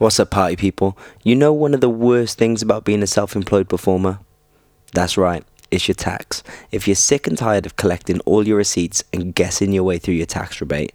[0.00, 0.96] What's up, party people?
[1.24, 4.20] You know one of the worst things about being a self employed performer?
[4.94, 6.42] That's right, it's your tax.
[6.72, 10.14] If you're sick and tired of collecting all your receipts and guessing your way through
[10.14, 10.94] your tax rebate,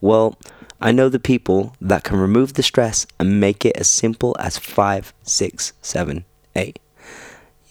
[0.00, 0.38] well,
[0.80, 4.56] I know the people that can remove the stress and make it as simple as
[4.56, 6.24] five, six, seven,
[6.54, 6.78] eight.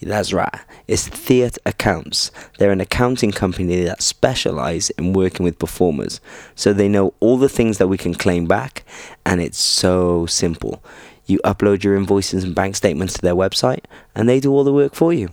[0.03, 0.53] That's right.
[0.87, 2.31] It's Theatre Accounts.
[2.57, 6.19] They're an accounting company that specialize in working with performers.
[6.55, 8.83] So they know all the things that we can claim back,
[9.25, 10.83] and it's so simple.
[11.25, 14.73] You upload your invoices and bank statements to their website, and they do all the
[14.73, 15.29] work for you.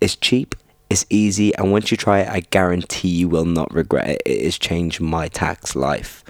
[0.00, 0.54] It's cheap,
[0.90, 4.22] it's easy, and once you try it, I guarantee you will not regret it.
[4.24, 6.22] It has changed my tax life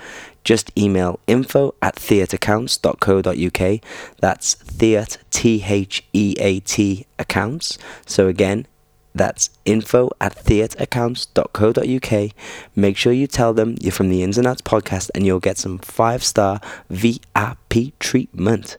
[0.45, 3.81] just email info at theatreaccounts.co.uk.
[4.21, 7.79] That's theat, T H E A T accounts.
[8.07, 8.67] So again,
[9.15, 12.31] that's info at theatreaccounts.co.uk.
[12.75, 15.57] Make sure you tell them you're from the Ins and Outs podcast and you'll get
[15.57, 18.77] some five star VIP treatment.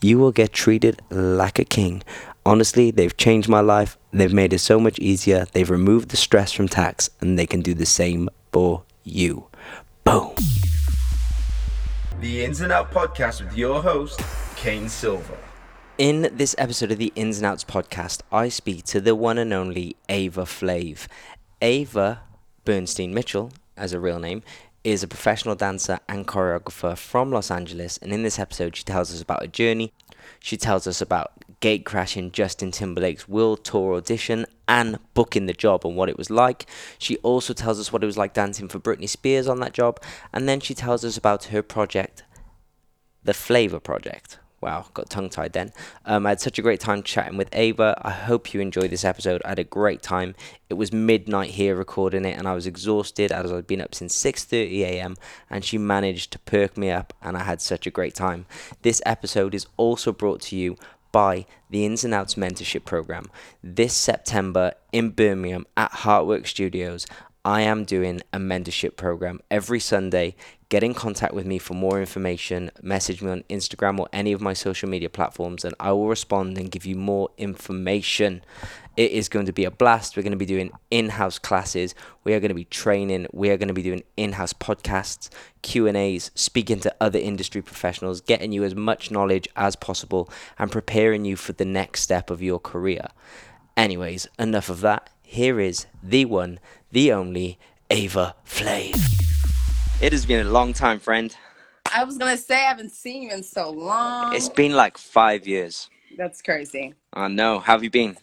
[0.00, 2.02] You will get treated like a king.
[2.44, 3.96] Honestly, they've changed my life.
[4.12, 5.46] They've made it so much easier.
[5.52, 9.46] They've removed the stress from tax and they can do the same for you.
[10.04, 10.34] Boom.
[12.20, 14.20] The Ins and Out podcast with your host,
[14.56, 15.38] Kane Silver.
[15.98, 19.52] In this episode of the Ins and Outs podcast, I speak to the one and
[19.52, 21.06] only Ava Flav.
[21.62, 22.22] Ava
[22.64, 24.42] Bernstine Mitchell, as a real name,
[24.82, 27.98] is a professional dancer and choreographer from Los Angeles.
[27.98, 29.92] And in this episode, she tells us about a journey.
[30.40, 35.84] She tells us about gate crashing Justin Timberlake's World Tour audition and booking the job
[35.84, 36.66] and what it was like.
[36.98, 40.00] She also tells us what it was like dancing for Britney Spears on that job.
[40.32, 42.22] And then she tells us about her project,
[43.24, 44.38] the Flava Project.
[44.60, 45.72] Wow, got tongue tied then.
[46.04, 48.00] Um, I had such a great time chatting with Ava.
[48.02, 49.40] I hope you enjoyed this episode.
[49.44, 50.34] I had a great time.
[50.68, 54.16] It was midnight here recording it, and I was exhausted as I'd been up since
[54.16, 55.16] 6:30 a.m.
[55.48, 58.46] And she managed to perk me up, and I had such a great time.
[58.82, 60.76] This episode is also brought to you
[61.12, 63.30] by the Ins and Outs Mentorship Program.
[63.62, 67.06] This September in Birmingham at Heartwork Studios,
[67.48, 70.36] I am doing a mentorship program every Sunday.
[70.68, 72.70] Get in contact with me for more information.
[72.82, 76.58] Message me on Instagram or any of my social media platforms, and I will respond
[76.58, 78.42] and give you more information.
[78.98, 80.14] It is going to be a blast.
[80.14, 81.94] We're going to be doing in house classes.
[82.22, 83.28] We are going to be training.
[83.32, 85.30] We are going to be doing in house podcasts,
[85.62, 91.24] Q&As, speaking to other industry professionals, getting you as much knowledge as possible and preparing
[91.24, 93.08] you for the next step of your career.
[93.74, 95.08] Anyways, enough of that.
[95.22, 96.58] Here is the one,
[96.90, 97.58] the only
[97.90, 98.94] Ava Flav.
[100.00, 101.34] It has been a long time, friend.
[101.94, 104.34] I was gonna say I haven't seen you in so long.
[104.34, 105.88] It's been like five years.
[106.16, 106.94] That's crazy.
[107.12, 107.58] I know.
[107.58, 108.16] How have you been?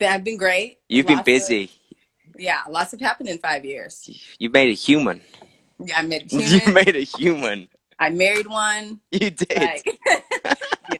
[0.00, 0.78] I've been great.
[0.88, 1.64] You've been busy.
[1.64, 1.70] Of,
[2.40, 4.08] yeah, lots have happened in five years.
[4.38, 5.20] You made a human.
[5.78, 7.68] Yeah, I met a You made a human.
[7.98, 9.00] I married one.
[9.10, 9.58] You did.
[9.58, 9.92] Like, you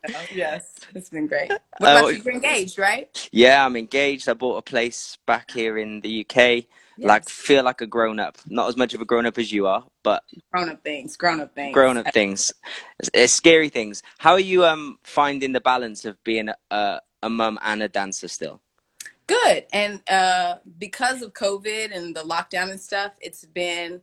[0.09, 1.55] know, yes, it's been great.
[1.79, 2.23] What Oh, about you?
[2.25, 3.31] You're engaged, right?
[3.33, 4.29] Yeah, I'm engaged.
[4.29, 6.67] I bought a place back here in the UK.
[7.03, 8.39] Like, feel like a grown up.
[8.49, 11.17] Not as much of a grown up as you are, but grown up things.
[11.17, 11.75] Grown up things.
[11.75, 12.53] grown up things.
[13.01, 14.03] It's, it's scary things.
[14.19, 18.29] How are you um finding the balance of being a a mum and a dancer
[18.29, 18.61] still?
[19.27, 19.67] Good.
[19.73, 24.03] And uh, because of COVID and the lockdown and stuff, it's been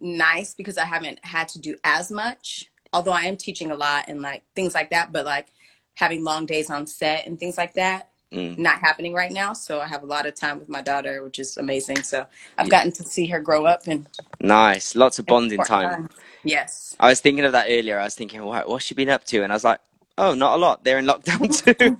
[0.00, 2.71] nice because I haven't had to do as much.
[2.92, 5.48] Although I am teaching a lot and like things like that, but like
[5.96, 8.58] having long days on set and things like that, Mm.
[8.58, 9.52] not happening right now.
[9.54, 12.02] So I have a lot of time with my daughter, which is amazing.
[12.02, 12.26] So
[12.58, 12.70] I've Yeah.
[12.70, 14.08] gotten to see her grow up and
[14.40, 14.96] Nice.
[14.96, 16.08] Lots of bonding Short time.
[16.44, 16.96] Yes.
[17.00, 17.98] I was thinking of that earlier.
[18.00, 19.42] I was thinking, what, what's she been up to?
[19.44, 19.80] And I was like,
[20.18, 20.84] oh, not a lot.
[20.84, 21.98] They're in lockdown too.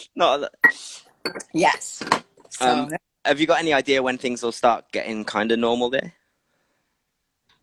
[0.16, 0.54] not a lot.
[1.54, 2.02] Yes.
[2.50, 2.90] So Um,
[3.24, 6.14] Have you got any idea when things will start getting kind of normal there?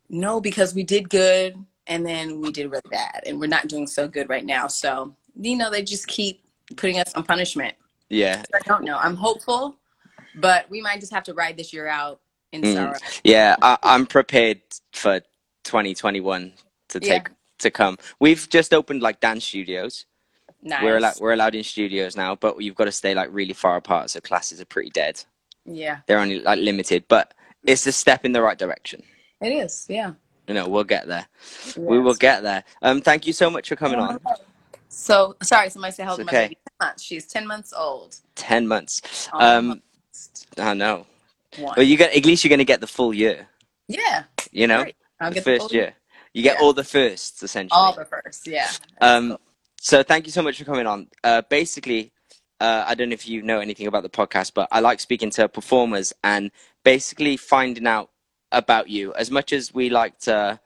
[0.09, 1.56] no, because we did good
[1.88, 4.68] and then we did really bad and we're not doing so good right now.
[4.68, 6.44] So, you know, they just keep
[6.78, 7.76] putting us on punishment.
[8.10, 8.44] Yeah.
[8.54, 8.98] I don't know.
[8.98, 9.76] I'm hopeful,
[10.36, 12.74] but we might just have to ride this year out in Mm.
[12.74, 12.98] sorrow.
[13.24, 14.62] Yeah, I, I'm prepared
[14.94, 15.20] for
[15.64, 16.54] 2021
[16.90, 17.14] to Yeah.
[17.20, 17.30] take
[17.60, 17.98] to come.
[18.20, 20.06] We've just opened like dance studios.
[20.62, 20.84] Nice.
[20.84, 23.75] We're allowed we're allowed in studios now, but you've got to stay like really far
[23.75, 25.24] apart, so classes are pretty dead.
[25.66, 29.02] Yeah, They're only like limited, but it's a step in the right direction.
[29.42, 29.86] it is.
[29.90, 30.13] Yeah.
[30.48, 31.25] You know, we'll get there.
[31.78, 32.63] We will get there.
[32.81, 34.19] Um, thank you so much for coming on.
[34.90, 36.48] So, sorry, somebody said, It's on, my okay.
[36.81, 36.92] baby.
[37.00, 38.18] She's 10 months old.
[38.36, 39.30] Ten months.
[39.34, 39.81] Um,
[40.57, 41.06] I know.
[41.57, 41.74] One.
[41.78, 43.48] Well, you get at least you're going to get the full year.
[43.88, 44.24] yeah.
[44.51, 44.86] You know.
[45.19, 45.94] I'll the get first full- year.
[46.34, 46.63] You get Yeah.
[46.66, 47.78] all the firsts essentially.
[47.78, 48.48] All the first.
[48.48, 48.69] Yeah.
[49.01, 49.38] Um,
[49.80, 51.07] so thank you so much for coming on.
[51.24, 52.12] Uh, basically,
[52.60, 55.30] uh, I don't know if you know anything about the podcast, but I like speaking
[55.31, 56.51] to performers and
[56.84, 58.10] basically finding out
[58.54, 59.14] about you.
[59.16, 60.60] As much as we like to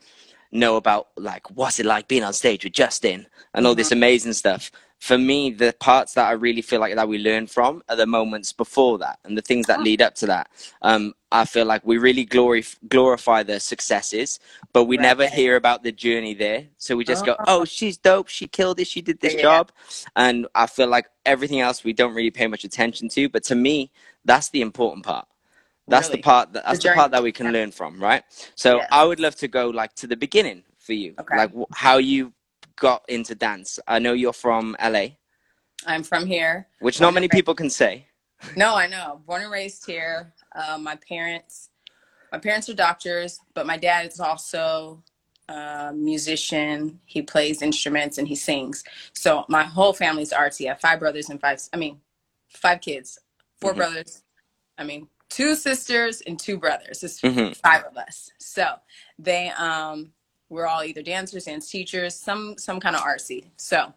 [0.51, 4.33] know about like what's it like being on stage with Justin and all this amazing
[4.33, 4.71] stuff.
[4.99, 8.07] For me, the parts that I really feel like that we learn from are the
[8.07, 9.83] moments before that and the things that Oh.
[9.83, 10.49] lead up to that.
[10.81, 14.39] Um, I feel like we really glory glorify the successes,
[14.73, 16.65] but we never hear about the journey there.
[16.77, 17.45] So we just go, Oh.
[17.61, 18.27] "Oh, she's dope.
[18.27, 18.87] She killed it.
[18.87, 19.41] She did this Yeah.
[19.43, 19.71] job,"
[20.15, 23.29] and I feel like everything else we don't really pay much attention to.
[23.29, 23.91] But to me,
[24.25, 25.27] that's the important part.
[25.87, 26.17] That's Really?
[26.17, 26.95] the part that that's the, journey.
[26.97, 28.23] part that we can learn from, right?
[28.55, 28.87] So Yes.
[28.91, 31.37] I would love to go like to the beginning for you, Okay.
[31.37, 32.33] like how you
[32.75, 33.79] got into dance.
[33.87, 35.07] I know you're from LA,
[35.85, 36.67] I'm from here.
[36.79, 38.07] which not many people can say.
[38.55, 39.21] No, I know.
[39.25, 40.31] Born and raised here.
[40.55, 41.69] Uh, my parents,
[42.31, 45.03] my parents are doctors, but my dad is also
[45.49, 46.99] a musician.
[47.05, 48.83] He plays instruments and he sings.
[49.13, 50.65] So my whole family's artsy.
[50.65, 51.59] I have five brothers and five.
[51.73, 51.99] I mean,
[52.49, 53.17] five kids,
[53.59, 53.77] 4 Mhm.
[53.77, 54.23] brothers.
[54.77, 57.03] I mean, two sisters and two brothers.
[57.03, 57.57] It's Mhm.
[57.63, 58.31] five of us.
[58.39, 58.67] So
[59.19, 60.13] they um
[60.49, 63.45] we're all either dancers, dance teachers, some some kind of artsy.
[63.57, 63.93] So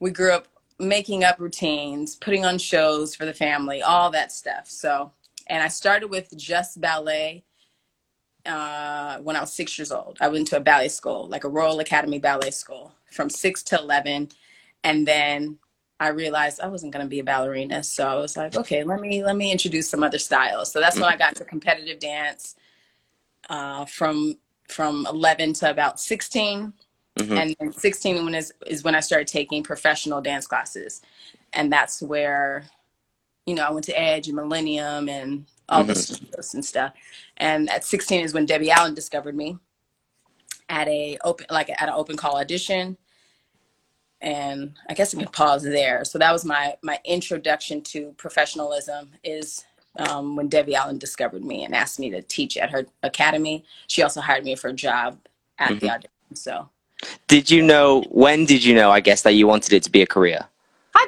[0.00, 0.48] we grew up
[0.80, 4.68] making up routines, putting on shows for the family, all that stuff.
[4.68, 5.12] So
[5.48, 7.44] and I started with just ballet
[8.46, 10.18] uh, when I was six years old.
[10.20, 13.78] I went to a ballet school, like a Royal Academy ballet school, from six to
[13.78, 14.30] eleven,
[14.84, 15.58] and then
[16.00, 17.84] I realized I wasn't going to be a ballerina.
[17.84, 20.72] So I was like, okay, let me let me introduce some other styles.
[20.72, 22.56] So that's when I got to competitive dance
[23.50, 24.38] uh, from
[24.68, 26.72] from eleven to about sixteen,
[27.18, 27.38] Mhm.
[27.38, 31.02] and then sixteen when is is when I started taking professional dance classes,
[31.52, 32.64] and that's where
[33.44, 36.94] you know I went to Edge and Millennium and all the studios and stuff.
[37.36, 39.56] And at 16 is when Debbie Allen discovered me
[40.68, 42.96] at a open like at an open call audition.
[44.20, 46.04] And I guess I can pause there.
[46.04, 49.64] So that was my my introduction to professionalism is
[49.96, 53.64] um, when Debbie Allen discovered me and asked me to teach at her academy.
[53.86, 55.18] She also hired me for a job
[55.58, 56.10] at the audition.
[56.34, 56.68] So
[57.28, 58.02] Did you know?
[58.10, 58.90] When did you know?
[58.90, 60.46] I guess that you wanted it to be a career.
[60.94, 61.06] hi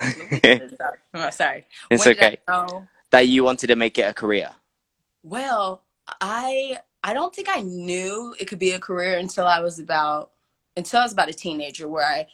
[0.00, 0.70] cousin.
[1.14, 1.66] oh, sorry.
[1.90, 2.38] It's When okay.
[3.10, 4.50] That you wanted to make it a career.
[5.22, 5.82] Well,
[6.20, 10.30] I I don't think I knew it could be a career until I was about
[10.76, 12.26] until I was about a teenager where I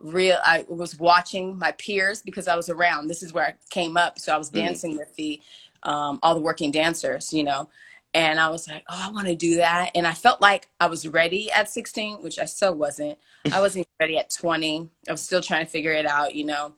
[0.00, 3.08] real I was watching my peers because I was around.
[3.08, 4.18] This is where I came up.
[4.18, 4.54] So I was Mhm.
[4.54, 5.40] dancing with the
[5.84, 7.68] um, all the working dancers, you know.
[8.14, 9.90] And I was like, oh, I want to do that.
[9.94, 13.18] And I felt like I was ready at 16, which I so wasn't.
[13.52, 14.88] I wasn't ready at 20.
[15.08, 16.74] I was still trying to figure it out, you know.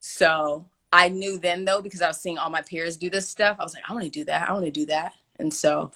[0.00, 3.56] So I knew then though because I was seeing all my peers do this stuff.
[3.60, 4.48] I was like, I want to do that.
[4.48, 5.14] I want to do that.
[5.38, 5.92] And so,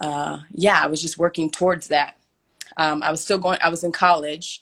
[0.00, 2.16] uh, yeah, I was just working towards that.
[2.76, 3.58] Um, I was still going.
[3.62, 4.60] I was in college.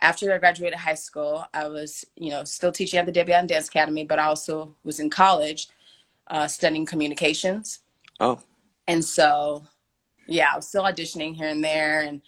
[0.00, 3.48] After I graduated high school, I was, you know, still teaching at the Debbie Allen
[3.48, 5.68] Dance Academy, but I also was in college
[6.28, 7.80] uh, studying communications.
[8.20, 8.40] Oh,
[8.88, 9.64] And so,
[10.26, 12.22] yeah, I was still auditioning here and there, and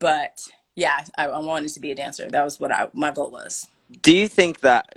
[0.00, 0.40] but
[0.76, 2.30] yeah, I, I wanted to be a dancer.
[2.30, 3.68] That was what I my goal was.
[4.02, 4.94] do you think that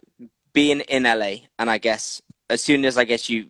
[0.53, 3.47] being in LA, and I guess as soon as I guess you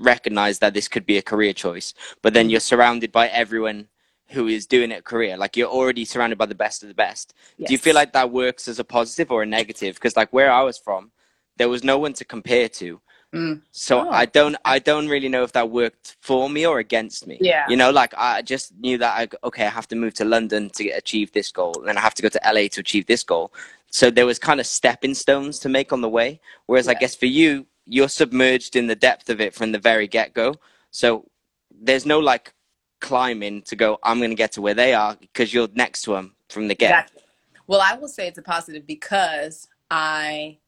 [0.00, 2.52] recognize that this could be a career choice, but then Mhm.
[2.52, 3.88] you're surrounded by everyone
[4.34, 7.34] who is doing it career, like you're already surrounded by the best of the best.
[7.58, 9.94] Do you feel like that works as a positive or a negative?
[9.94, 11.12] Because like where I was from,
[11.56, 13.00] there was no one to compare to.
[13.34, 13.62] Mm.
[13.72, 14.10] So Oh.
[14.10, 17.38] I don't I don't really know if that worked for me or against me.
[17.40, 17.64] Yeah.
[17.68, 20.70] You know, like I just knew that I okay, I have to move to London
[20.76, 23.24] to achieve this goal, and then I have to go to LA to achieve this
[23.24, 23.52] goal.
[23.90, 26.40] So there was kind of stepping stones to make on the way.
[26.66, 30.08] Whereas I guess for you, you're submerged in the depth of it from the very
[30.08, 30.54] get go.
[30.90, 31.28] So
[31.70, 32.54] there's no like
[33.04, 33.98] climbing to go.
[34.02, 36.74] I'm going to get to where they are because you're next to them from the
[36.74, 36.90] get.
[36.90, 37.22] Exactly.
[37.66, 40.58] Well, I will say it's a positive because I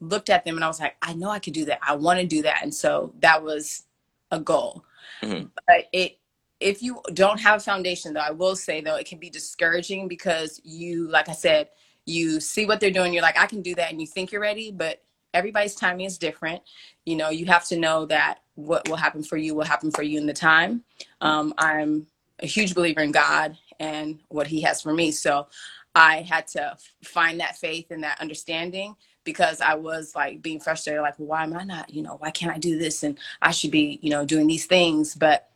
[0.00, 1.78] looked at them and I was like, I know I could do that.
[1.80, 2.60] I want to do that.
[2.62, 3.84] And so that was
[4.30, 4.84] a goal.
[5.22, 5.50] Mhm.
[5.66, 6.18] But it
[6.60, 10.08] if you don't have a foundation though, I will say though, it can be discouraging
[10.08, 11.68] because you, like I said,
[12.04, 14.40] you see what they're doing, you're like, I can do that, and you think you're
[14.40, 15.00] ready, but
[15.34, 16.62] everybody's timing is different.
[17.04, 20.02] You know, you have to know that what will happen for you will happen for
[20.02, 20.82] you in the time.
[21.20, 22.06] Um, I'm
[22.40, 25.10] a huge believer in God and what He has for me.
[25.10, 25.46] So
[25.94, 31.02] I had to find that faith and that understanding because I was like being frustrated,
[31.02, 33.02] like, well, why am I not, you know, why can't I do this?
[33.02, 35.14] And I should be, you know, doing these things.
[35.14, 35.50] But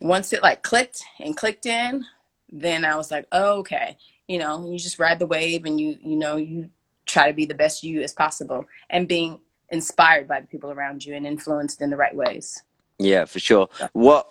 [0.00, 2.04] once it like clicked and clicked in,
[2.52, 3.96] then I was like, oh, okay,
[4.28, 6.70] you know, you just ride the wave and you, you know, you
[7.06, 11.04] try to be the best you as possible and being inspired by the people around
[11.04, 12.62] you and influenced in the right ways.
[12.98, 13.68] Yeah, for sure.
[13.92, 14.28] What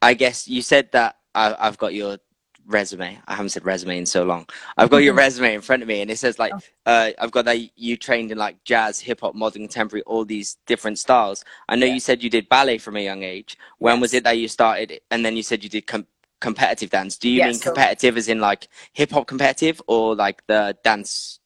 [0.00, 2.18] I guess you said that I, I've got your
[2.66, 3.18] resume.
[3.26, 4.46] I haven't said resume in so long.
[4.76, 6.60] I've got your resume in front of me, and it says like Oh.
[6.86, 10.56] uh, I've got that you trained in like jazz, hip hop, modern contemporary, all these
[10.66, 11.44] different styles.
[11.68, 11.94] I know Yeah.
[11.94, 13.56] you said you did ballet from a young age.
[13.78, 15.00] When was it that you started?
[15.10, 16.06] And then you said you did com-
[16.40, 17.16] competitive dance.
[17.18, 20.76] Do you Yeah, mean so- competitive as in like hip hop competitive or like the
[20.84, 21.40] dance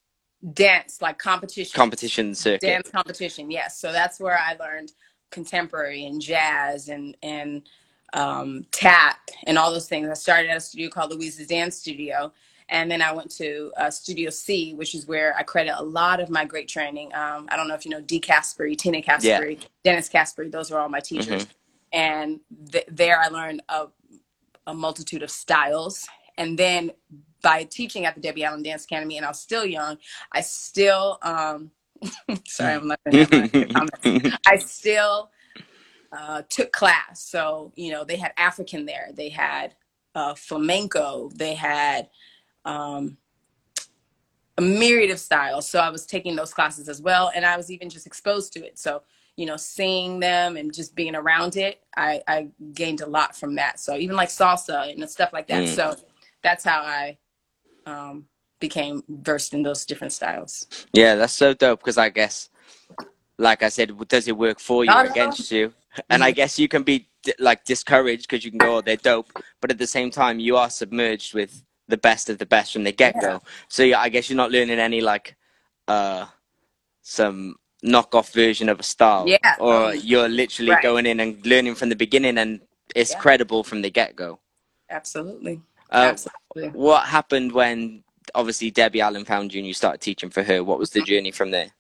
[0.52, 1.72] dance like competition.
[1.74, 2.60] Competition circuit?
[2.60, 3.78] dance competition yes.
[3.78, 4.92] So that's where i learned
[5.30, 7.68] contemporary and jazz and and
[8.12, 10.08] um, tap and all those things.
[10.08, 12.32] I started at a studio called louise's dance studio
[12.68, 16.20] and then i went to uh, studio c which is where i credit a lot
[16.20, 17.12] of my great training.
[17.14, 20.80] Um, i don't know if you know d caspary tina caspary dennis caspary those are
[20.80, 21.46] all my teachers.
[21.92, 23.86] And th- there i learned a,
[24.66, 26.06] a multitude of styles.
[26.38, 26.90] And then
[27.46, 29.96] by teaching at the debbie allen dance academy and i was still young
[30.32, 31.70] i still um,
[32.46, 34.40] sorry i'm laughing at.
[34.46, 35.30] I still
[36.12, 37.22] uh, took class.
[37.22, 39.74] So, you know, they had African there, they had
[40.14, 42.08] uh, flamenco, they had
[42.64, 43.16] um,
[44.58, 45.68] a myriad of styles.
[45.68, 47.30] So I was taking those classes as well.
[47.34, 48.78] And I was even just exposed to it.
[48.78, 49.02] So,
[49.36, 53.54] you know, seeing them and just being around it, I, I gained a lot from
[53.56, 53.78] that.
[53.78, 55.64] So even like salsa and stuff like that.
[55.64, 55.74] Mm.
[55.74, 55.96] So
[56.42, 57.18] that's how I
[57.86, 58.26] um,
[58.60, 60.66] became versed in those different styles.
[60.92, 62.50] Yeah, that's so dope because I guess,
[63.38, 65.10] like I said, does it work for you No, or no.
[65.12, 65.72] against you?
[66.10, 69.32] And I guess you can be like discouraged because you can go, oh, they're dope,
[69.60, 72.84] but at the same time, you are submerged with the best of the best from
[72.84, 73.42] the get go.
[73.68, 75.36] So yeah, I guess you're not learning any like
[75.88, 76.26] uh
[77.02, 80.82] some knockoff version of a style, Yeah, or you're literally right.
[80.82, 82.60] going in and learning from the beginning, and
[82.94, 83.18] it's Yeah.
[83.20, 84.40] credible from the get go.
[84.90, 85.62] Absolutely.
[85.90, 86.68] Uh, Absolutely.
[86.78, 88.02] what happened when
[88.34, 90.62] obviously Debbie Allen found you and you started teaching for her?
[90.64, 91.70] What was the journey from there?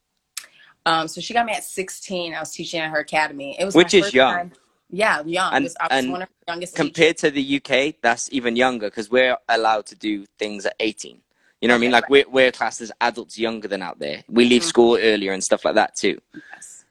[0.84, 2.34] Um, so she got me at 16.
[2.34, 3.56] I was teaching at her academy.
[3.58, 4.34] It was Which is young.
[4.34, 4.52] time-
[4.88, 5.52] Yeah, young.
[5.52, 6.86] And- was- and one of the youngest teachers.
[6.86, 11.20] compared to the UK, that's even younger because we're allowed to do things at 18.
[11.60, 11.88] You know what I mean?
[11.90, 14.22] Okay, Like we're, we're classed as adults younger than out there.
[14.28, 14.66] We leave Mhm.
[14.66, 16.20] school earlier and stuff like that too.
[16.52, 16.84] Yes.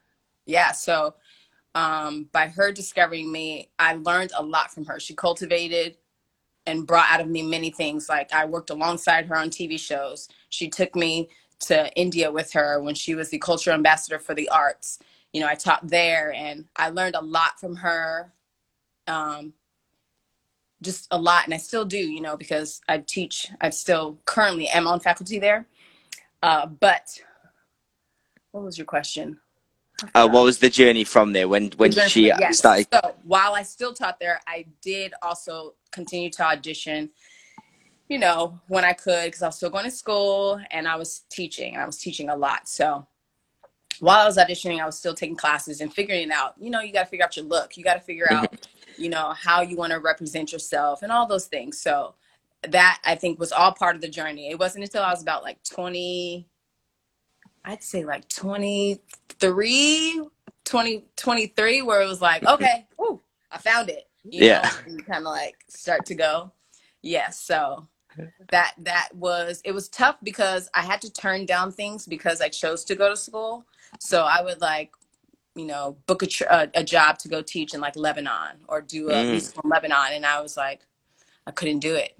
[0.45, 0.71] Yeah.
[0.73, 1.15] So
[1.73, 4.97] um, by her discovering me, I learned a lot from her.
[4.99, 5.97] She cultivated
[6.67, 8.09] and brought out of me many things.
[8.09, 10.27] Like I worked alongside her on TV shows.
[10.49, 11.29] She took me
[11.61, 14.99] to India with her when she was the cultural ambassador for the arts.
[15.33, 18.31] You know, I taught there and I learned a lot from her.
[19.07, 19.53] Um,
[20.81, 24.67] just a lot, and I still do, you know, because I teach, I still currently
[24.67, 25.67] am on faculty there.
[26.43, 27.19] Uh, but
[28.51, 29.39] what was your question?
[30.13, 32.57] Uh, what was the journey from there when, when she uh, yes.
[32.57, 32.87] started?
[32.91, 37.09] So while I still taught there, I did also continue to audition,
[38.09, 41.23] you know, when I could, because I was still going to school and I was
[41.29, 42.67] teaching, and I was teaching a lot.
[42.67, 43.07] So
[43.99, 46.55] while I was auditioning, I was still taking classes and figuring it out.
[46.59, 49.09] You know, you got to figure out your look, you got to figure out, you
[49.09, 51.79] know, how you want to represent yourself and all those things.
[51.79, 52.15] So
[52.63, 54.49] that I think was all part of the journey.
[54.49, 56.47] It wasn't until I was about like 20,
[57.65, 60.21] I'd say like 23,
[60.65, 64.09] 20, 23, where it was like, okay, woo, I found it.
[64.31, 64.61] You Yeah.
[64.61, 66.53] know, and kind of like start to go.
[67.03, 67.39] Yes.
[67.41, 67.87] so
[68.51, 72.49] that that was it was tough because I had to turn down things because I
[72.49, 73.65] chose to go to school.
[73.99, 74.91] So I would like,
[75.55, 78.81] you know, book a tr- a, a job to go teach in like Lebanon or
[78.81, 79.31] do a Mm.
[79.31, 80.81] musical in Lebanon, and I was like,
[81.47, 82.17] I couldn't do it.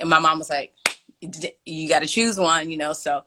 [0.00, 0.74] And my mom was like,
[1.66, 2.92] you got to choose one, you know.
[2.94, 3.24] So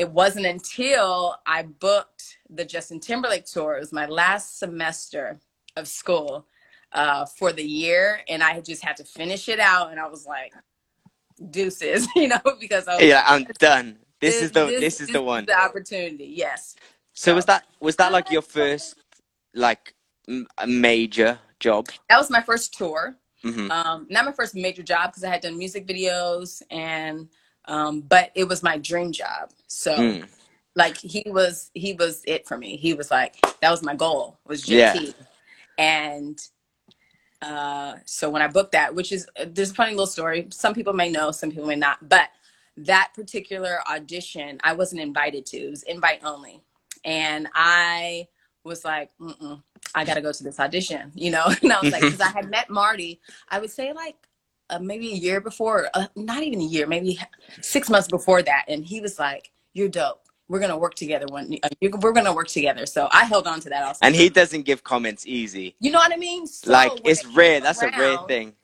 [0.00, 3.76] it wasn't until I booked the Justin Timberlake tour.
[3.76, 5.38] It was my last semester
[5.76, 6.46] of school
[6.92, 9.90] uh, for the year, and I just had to finish it out.
[9.90, 10.54] And I was like,
[11.50, 13.98] deuces, you know, because I was Yeah, I'm done.
[14.22, 15.44] This is the this, is the one.
[15.44, 16.32] the opportunity.
[16.34, 16.76] Yes.
[17.12, 18.96] So was that was that like your first
[19.54, 19.92] like
[20.26, 21.88] m- major job?
[22.08, 23.16] That was my first tour.
[23.42, 27.28] hmm um, not my first major job because I had done music videos and
[27.66, 29.50] um, but it was my dream job.
[29.68, 30.28] So Mm.
[30.76, 32.76] like he was he was it for me.
[32.76, 34.68] He was like that was my goal was JT.
[34.68, 35.12] Yeah.
[35.78, 36.40] And
[37.42, 40.48] uh, so when I booked that, which is there's a funny little story.
[40.50, 42.28] Some people may know, some people may not, but
[42.76, 45.58] that particular audition I wasn't invited to.
[45.58, 46.62] It was invite only,
[47.04, 48.28] and I
[48.64, 49.62] was like, Mm-mm,
[49.94, 51.46] I got to go to this audition, you know.
[51.62, 54.16] And I was like, because I had met Marty, I would say like
[54.70, 57.18] uh, maybe a year before, uh, not even a year, maybe
[57.60, 60.22] six months before that, and he was like, "You're dope.
[60.48, 61.26] We're gonna work together.
[61.30, 63.98] When uh, we're gonna work together." So I held on to that also.
[64.02, 65.74] And he doesn't give comments easy.
[65.80, 66.46] you know what I mean?
[66.46, 67.54] So like it's it rare.
[67.54, 68.54] came That's a rare thing.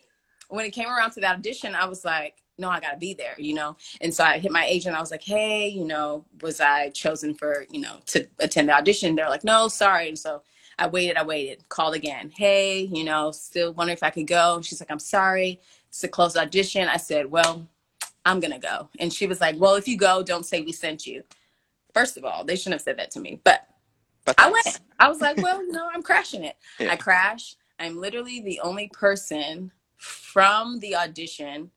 [0.49, 3.35] when it came around to that audition, I was like, no, I gotta be there,
[3.39, 3.77] you know.
[4.01, 4.97] And so I hit my agent.
[4.97, 8.75] I was like, hey, you know, was I chosen for, you know, to attend the
[8.75, 9.15] audition?
[9.15, 10.09] They're like, no, sorry.
[10.09, 10.43] And so
[10.79, 12.31] I waited, I waited, called again.
[12.35, 14.61] Hey, you know, still wondering if I could go.
[14.63, 15.61] She's like, I'm sorry,
[15.97, 16.89] it's a closed audition.
[16.89, 17.67] I said, well,
[18.27, 18.91] I'm gonna go.
[19.01, 21.25] And she was like, well, if you go, don't say we sent you.
[21.95, 23.67] First of all, they shouldn't have said that to me, but
[24.27, 24.67] But I went.
[24.99, 26.57] I was like, well, you know, I'm crashing it.
[26.81, 26.93] Yeah.
[26.93, 27.57] I crash.
[27.79, 31.71] I'm literally the only person from the audition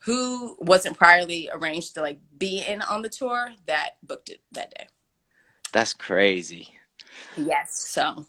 [0.00, 4.72] who wasn't priorly arranged to like be in on the tour that booked it that
[4.76, 4.88] day.
[5.72, 6.70] That's crazy.
[7.36, 7.76] Yes.
[7.90, 8.26] So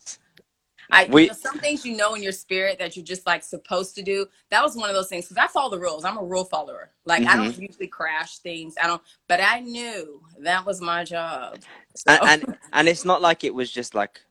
[0.91, 3.43] I We- you know, some things you know in your spirit that you're just like
[3.43, 4.27] supposed to do.
[4.51, 6.05] That was one of those things because I follow the rules.
[6.05, 6.91] I'm a rule follower.
[7.05, 7.43] Like I Mm-hmm.
[7.43, 8.75] don't usually crash things.
[8.81, 11.59] I don't, but I knew that was my job.
[11.95, 14.21] So, And, and and it's not like it was just like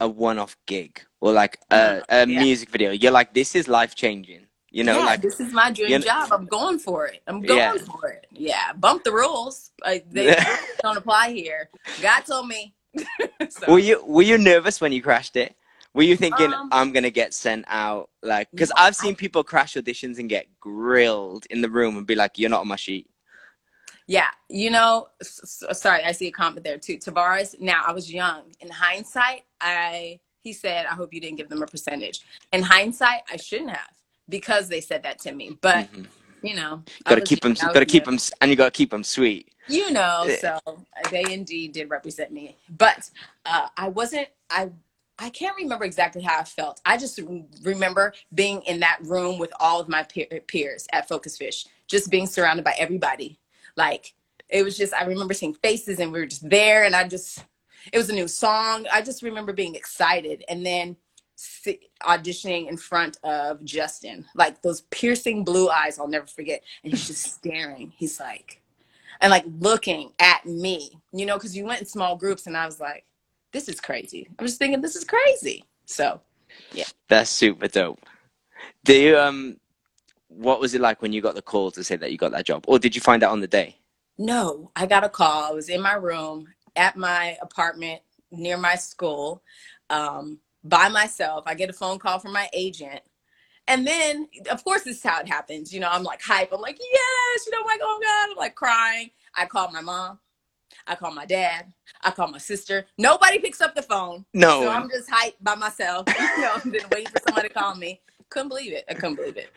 [0.00, 2.40] a one-off gig or like a, a yeah.
[2.40, 2.90] music video.
[2.92, 4.46] You're like, this is life changing.
[4.72, 6.32] You know, yeah, like this is my dream job.
[6.32, 7.22] I'm going for it.
[7.26, 7.74] I'm going Yeah.
[7.84, 8.26] for it.
[8.30, 9.72] Yeah, bump the rules.
[9.84, 10.34] Like they
[10.82, 11.70] don't apply here.
[12.00, 12.74] God told me.
[13.50, 15.56] so, were you were you nervous when you crashed it?
[15.94, 18.10] Were you thinking Um, I'm gonna get sent out?
[18.22, 22.06] Like, because No, I've seen people crash auditions and get grilled in the room and
[22.06, 23.10] be like, "You're not on my sheet."
[24.06, 26.98] Yeah, you know, sorry, I see a comment there too.
[26.98, 27.58] Tavares.
[27.60, 28.52] Now, I was young.
[28.60, 32.20] In hindsight, I he said, "I hope you didn't give them a percentage."
[32.52, 33.96] In hindsight, I shouldn't have
[34.28, 35.58] because they said that to me.
[35.60, 36.06] But Mhm.
[36.42, 37.54] you know, I Got to keep them.
[37.54, 39.52] young, I Got to keep them, and you got to keep them sweet.
[39.68, 40.58] You know, so
[41.10, 42.56] they indeed did represent me.
[42.68, 43.10] But
[43.44, 44.28] uh, I wasn't.
[44.48, 44.70] I
[45.20, 46.80] I can't remember exactly how I felt.
[46.86, 47.20] I just
[47.62, 52.10] remember being in that room with all of my peer- peers at Focus Fish, just
[52.10, 53.38] being surrounded by everybody.
[53.76, 54.14] Like
[54.48, 54.94] it was just.
[54.94, 57.44] I remember seeing faces, and we were just there, and I just.
[57.92, 58.86] It was a new song.
[58.92, 60.96] I just remember being excited, and then
[62.02, 65.98] auditioning in front of Justin, like those piercing blue eyes.
[65.98, 66.62] I'll never forget.
[66.82, 67.92] And he's just staring.
[67.96, 68.60] He's like
[69.20, 72.66] and like looking at me, you know, because you went in small groups and I
[72.66, 73.04] was like,
[73.52, 74.28] this is crazy.
[74.38, 75.64] I was thinking, this is crazy.
[75.84, 76.20] So,
[76.72, 76.84] yeah.
[77.08, 78.00] That's super dope.
[78.84, 79.56] Do you um,
[80.28, 82.46] what was it like when you got the call to say that you got that
[82.46, 83.80] job, or did you find out on the day?
[84.20, 85.50] no, I got a call.
[85.50, 89.42] I was in my room at my apartment near my school
[89.88, 91.44] um, by myself.
[91.46, 93.00] I get a phone call from my agent.
[93.66, 95.72] And then, of course, this is how it happens.
[95.72, 96.52] You know, I'm like hype.
[96.52, 99.10] I'm like, yes, you know, like, oh my God, I'm like crying.
[99.34, 100.18] I called my mom.
[100.90, 101.72] I call my dad.
[102.02, 102.84] I call my sister.
[102.98, 104.24] Nobody picks up the phone.
[104.34, 104.62] No.
[104.62, 108.00] So I'm just hyped by myself, you know, then waiting for somebody to call me.
[108.28, 108.84] Couldn't believe it.
[108.88, 109.50] I couldn't believe it.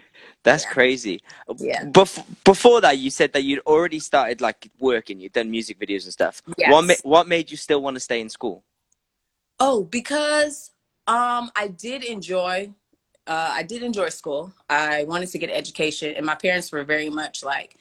[0.43, 0.69] That's Yeah.
[0.69, 1.23] crazy.
[1.57, 1.85] Yeah.
[1.85, 5.19] Bef- before that, you said that you'd already started like working.
[5.19, 6.43] You'd done music videos and stuff.
[6.57, 6.71] Yes.
[6.71, 8.63] What ma- what made you still want to stay in school?
[9.59, 10.69] Oh, because
[11.07, 12.71] um I did enjoy
[13.25, 14.53] uh I did enjoy school.
[14.69, 17.77] I wanted to get an education and my parents were very much like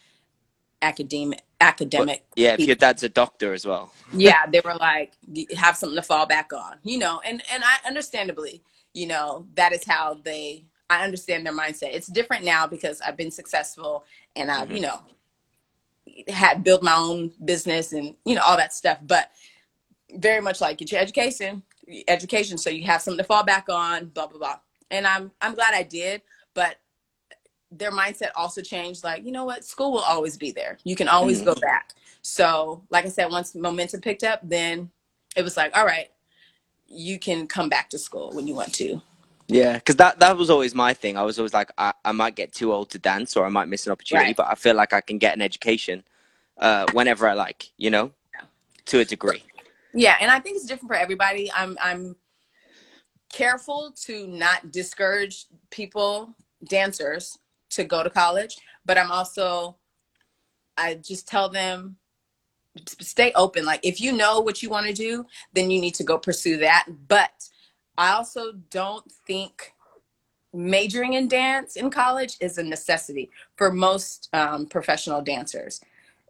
[0.83, 2.25] academic academic.
[2.37, 3.93] Yeah, if your dad's a doctor as well.
[4.13, 5.15] yeah, they were like
[5.57, 8.63] have something to fall back on, you know, and and I understandably,
[8.95, 11.95] you know, that is how they I understand their mindset.
[11.95, 14.05] It's different now because I've been successful
[14.37, 14.77] and I've, Mhm.
[14.77, 15.01] you know,
[16.29, 19.31] had built my own business and you know all that stuff, but
[20.17, 21.63] very much like get your education,
[22.09, 24.59] education so you have something to fall back on, blah blah blah.
[24.91, 26.23] And I'm I'm glad I did,
[26.55, 26.77] but
[27.73, 30.79] their mindset also changed like, you know what, school will always be there.
[30.85, 31.47] You can always Mhm.
[31.47, 31.95] go back.
[32.23, 34.91] So, like I said, once momentum picked up, then
[35.37, 36.11] it was like, all right,
[36.87, 39.03] you can come back to school when you want to.
[39.49, 41.17] Yeah, because that that was always my thing.
[41.17, 43.69] I was always like, I, I might get too old to dance, or I might
[43.69, 44.29] miss an opportunity.
[44.29, 44.37] Right.
[44.37, 46.05] But I feel like I can get an education
[46.59, 47.71] uh, whenever I like.
[47.77, 48.13] You know,
[48.87, 49.45] to a degree.
[49.95, 51.51] Yeah, and I think it's different for everybody.
[51.55, 52.17] I'm I'm
[53.33, 57.39] careful to not discourage people, dancers,
[57.73, 58.57] to go to college,
[58.87, 59.77] but I'm also
[60.77, 61.97] I just tell them
[63.01, 63.65] stay open.
[63.65, 66.59] Like if you know what you want to do, then you need to go pursue
[66.59, 66.87] that.
[67.09, 67.49] But
[67.99, 69.73] I also don't think
[70.55, 75.81] majoring in dance in college is a necessity for most um, professional dancers.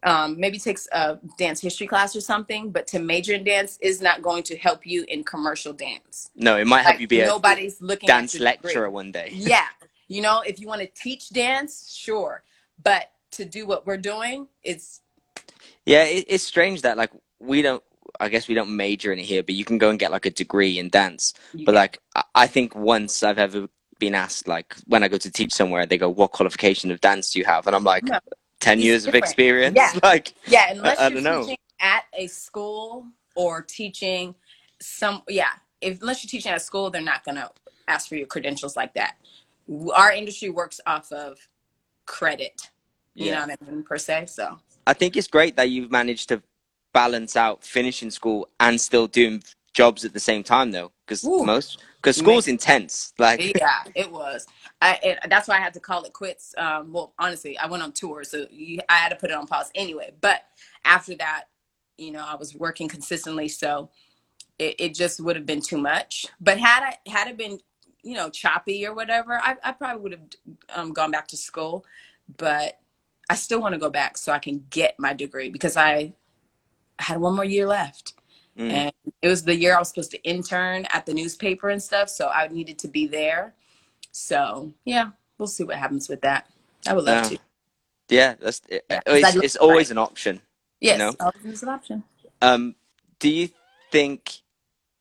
[0.03, 4.01] Um, maybe takes a dance history class or something, but to major in dance is
[4.01, 6.29] not going to help you in commercial dance.
[6.35, 8.73] No, it might help Like, you be a nobody's looking dance your degree.
[8.73, 9.29] lecturer one day.
[9.33, 9.67] Yeah,
[10.13, 12.43] you know, if you want to teach dance, sure,
[12.83, 15.01] but to do what we're doing, it's
[15.85, 17.83] Yeah, it, it's strange that like we don't.
[18.21, 20.27] I guess we don't major in it here, but you can go and get like
[20.27, 21.33] a degree in dance.
[21.65, 25.31] But like, I, I think once I've ever been asked, like when I go to
[25.31, 28.19] teach somewhere, they go, "What qualification of dance do you have?" And I'm like, No,
[28.61, 29.99] 10 it's years of experience." Yeah.
[30.03, 31.55] Like, Yeah, unless I you're don't know.
[31.81, 34.35] at a school or teaching
[34.81, 35.49] some, yeah,
[35.81, 37.49] if unless you're teaching at a school, they're not gonna
[37.87, 39.15] ask for your credentials like that.
[39.93, 41.37] Our industry works off of
[42.05, 42.69] credit,
[43.15, 43.45] you Yeah.
[43.45, 44.27] know what I mean, per se.
[44.27, 46.41] So I think it's great that you've managed to
[46.93, 51.83] balance out finishing school and still doing jobs at the same time, though, because most
[51.97, 53.13] because school's intense.
[53.17, 54.45] Like, yeah, it was.
[54.81, 56.53] I it, that's why I had to call it quits.
[56.57, 59.47] Um, well, honestly, I went on tour, so you, I had to put it on
[59.47, 60.13] pause anyway.
[60.21, 60.41] But
[60.85, 61.45] after that,
[61.97, 63.89] you know, I was working consistently, so
[64.59, 66.25] it, it just would have been too much.
[66.39, 67.59] But had I had it been
[68.03, 70.21] you know, choppy or whatever, I, I probably would have
[70.75, 71.85] um, gone back to school.
[72.37, 72.79] But
[73.29, 76.13] I still want to go back so I can get my degree because I
[76.99, 78.13] had one more year left.
[78.57, 78.71] Mm.
[78.71, 82.09] And it was the year I was supposed to intern at the newspaper and stuff.
[82.09, 83.55] So I needed to be there.
[84.11, 86.47] So yeah, we'll see what happens with that.
[86.87, 87.37] I would love Yeah.
[87.37, 87.43] to.
[88.09, 90.41] Yeah, that's it, Yeah, it's, it's always an option.
[90.81, 91.15] Yes, know?
[91.19, 92.03] always an option.
[92.41, 92.75] Um,
[93.19, 93.49] do you
[93.91, 94.41] think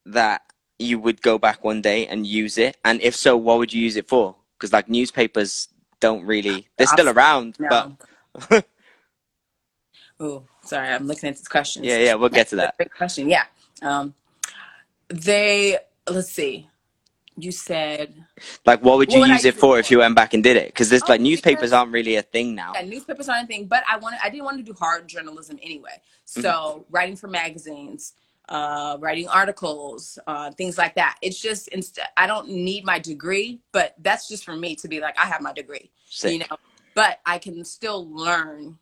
[0.06, 0.42] that
[0.78, 2.76] you would go back one day and use it?
[2.84, 4.34] And if so, what would you use it for?
[4.58, 5.68] Because like newspapers
[6.00, 7.96] don't really, they're still around, No.
[8.48, 8.66] but
[10.20, 11.82] Oh, sorry, I'm looking at this question.
[11.84, 12.76] yeah, yeah, we'll get to that.
[12.76, 13.28] Great question.
[13.28, 13.44] Yeah.
[13.82, 14.14] Um,
[15.08, 16.68] they let's see.
[17.36, 18.14] You said
[18.66, 20.34] Like, what would you What would use it use it for if you went back
[20.34, 20.66] and did it?
[20.66, 22.72] Because this, Oh, like newspapers because- aren't really a thing now.
[22.74, 26.00] yeah, newspapers aren't anything, but I wanted I didn't want to do hard journalism anyway.
[26.24, 26.94] So Mm-hmm.
[26.94, 28.12] writing for magazines,
[28.56, 31.16] uh, writing articles, uh, things like that.
[31.22, 35.00] It's just instead I don't need my degree, but that's just for me to be
[35.00, 35.90] like I have my degree.
[36.08, 36.32] Sick.
[36.32, 36.56] you know
[36.94, 38.76] but i can still learn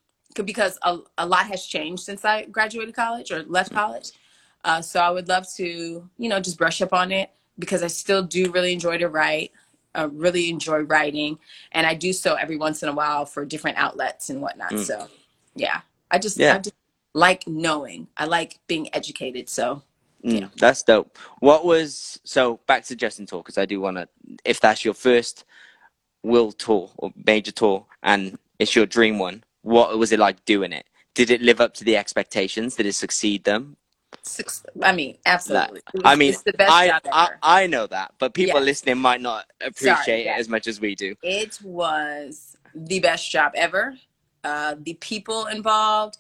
[0.45, 4.09] because a, a lot has changed since i graduated college or left college
[4.65, 5.65] uh, so i would love to
[6.19, 7.31] you know just brush up on it
[7.61, 9.53] because i still do really enjoy to write
[9.97, 11.39] uh, really enjoy writing
[11.73, 14.85] and i do so every once in a while for different outlets and whatnot Mm.
[14.85, 15.07] so
[15.55, 16.55] yeah i just Yeah.
[16.57, 16.75] i just
[17.15, 19.83] like knowing i like being educated so
[20.25, 20.49] Mm, Yeah.
[20.59, 21.17] That's dope.
[21.41, 24.09] What was so back to Justin tour because I do want to.
[24.45, 25.45] If that's your first
[26.23, 30.73] world tour or major tour and it's your dream one, what was it like doing
[30.73, 30.87] it?
[31.15, 32.77] Did it live up to the expectations?
[32.77, 33.77] Did it succeed them?
[34.23, 37.31] six, i mean absolutely It I mean, it's the best I, I.
[37.43, 38.67] I know that, but people Yeah.
[38.67, 40.37] listening might not appreciate yeah.
[40.37, 41.15] it as much as we do.
[41.23, 43.95] It was the best job ever.
[44.43, 46.19] Uh, the people involved,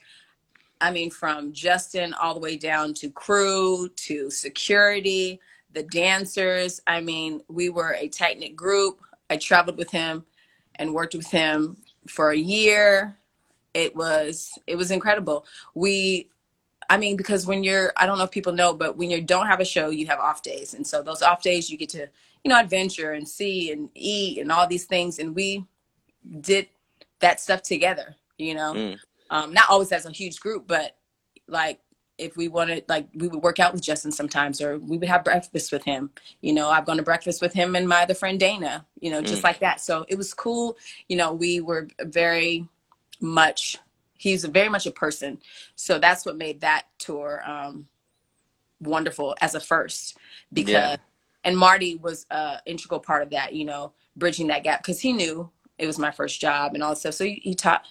[0.81, 5.41] I mean, from Justin all the way down to crew to security,
[5.73, 6.81] the dancers.
[6.87, 9.01] I mean, we were a tight knit group.
[9.29, 10.25] I traveled with him
[10.77, 11.77] and worked with him
[12.09, 13.17] for a year.
[13.75, 15.47] It was it was incredible.
[15.75, 16.29] We
[16.91, 19.47] I mean, because when you're, I don't know if people know, but when you don't
[19.47, 20.75] have a show, you have off days.
[20.75, 22.09] And so those off days, you get to,
[22.43, 25.21] you know, adventure and see and eat and all these things.
[25.21, 25.65] And we
[26.41, 26.67] did
[27.21, 28.99] that stuff together, you know, Mm.
[29.31, 30.97] Um, not always as a huge group, but
[31.49, 31.81] like
[32.19, 35.25] if we wanted, like we would work out with Justin sometimes, or we would have
[35.25, 36.11] breakfast with him.
[36.43, 39.23] You know, I've gone to breakfast with him and my other friend Dana, you know,
[39.23, 39.45] just Mm.
[39.45, 39.81] like that.
[39.81, 40.77] So it was cool.
[41.09, 42.69] You know, we were very
[43.21, 43.79] much,
[44.19, 45.41] he's very much a person.
[45.77, 47.89] So that's what made that tour um,
[48.81, 50.19] wonderful as a first
[50.53, 50.97] because, Yeah.
[51.45, 55.13] and Marty was a integral part of that, you know, bridging that gap because he
[55.13, 57.15] knew it was my first job and all that stuff.
[57.15, 57.85] So he, he taught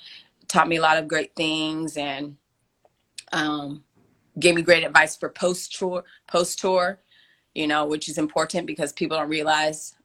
[0.49, 2.35] taught me a lot of great things and
[3.31, 3.83] um,
[4.38, 6.99] gave me great advice for post tour post tour,
[7.55, 9.95] you know, which is important because people don't realize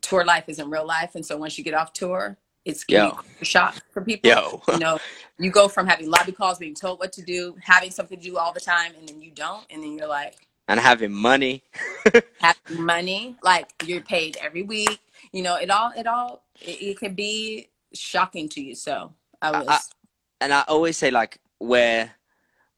[0.00, 3.10] tour life isn't real life, and so once you get off tour, it's can Yo.
[3.10, 4.30] be a shock for people.
[4.30, 4.62] Yo.
[4.68, 4.98] you know,
[5.38, 8.38] you go from having lobby calls, being told what to do, having something to do
[8.38, 11.64] all the time, and then you don't, and then you're like and having money.
[12.40, 15.00] having money, like you're paid every week.
[15.32, 18.74] You know, it all it all it, it can be shocking to you.
[18.74, 19.68] So I was.
[19.68, 19.80] I-
[20.40, 22.10] and I always say like we're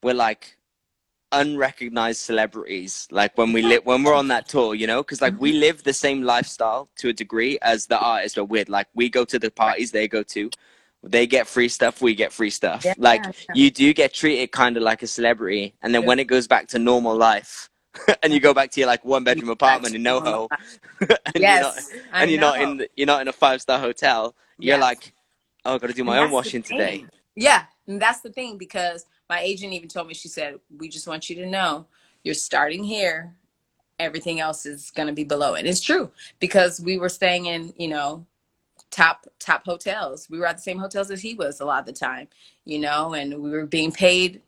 [0.03, 0.57] we're like
[1.33, 5.39] unrecognized celebrities like when we live when we're on that tour you know because like
[5.41, 5.61] we mm-hmm.
[5.61, 9.25] live the same lifestyle to a degree as the artists are with like we go
[9.25, 10.51] to the parties they go to
[11.03, 14.77] they get free stuff we get free stuff Yeah, like you do get treated kind
[14.77, 16.09] of like a celebrity and then Yeah.
[16.09, 17.71] when it goes back to normal life
[18.23, 20.49] and you go back to your like one bedroom You go back apartment in NoHo
[21.01, 23.63] and you're not yes, I and you're not in the, you're not in a five
[23.63, 24.81] star hotel you're Yes.
[24.81, 25.15] like
[25.65, 27.07] oh i gotta do my And own washing today.
[27.35, 31.07] Yeah, and that's the thing because my agent even told me she said, "We just
[31.07, 31.87] want you to know
[32.25, 33.35] you're starting here.
[33.99, 37.73] Everything else is going to be below it." It's true because we were staying in,
[37.79, 38.27] you know,
[38.91, 40.29] top top hotels.
[40.31, 42.29] We were at the same hotels as he was a lot of the time,
[42.65, 44.43] you know, and we were being paid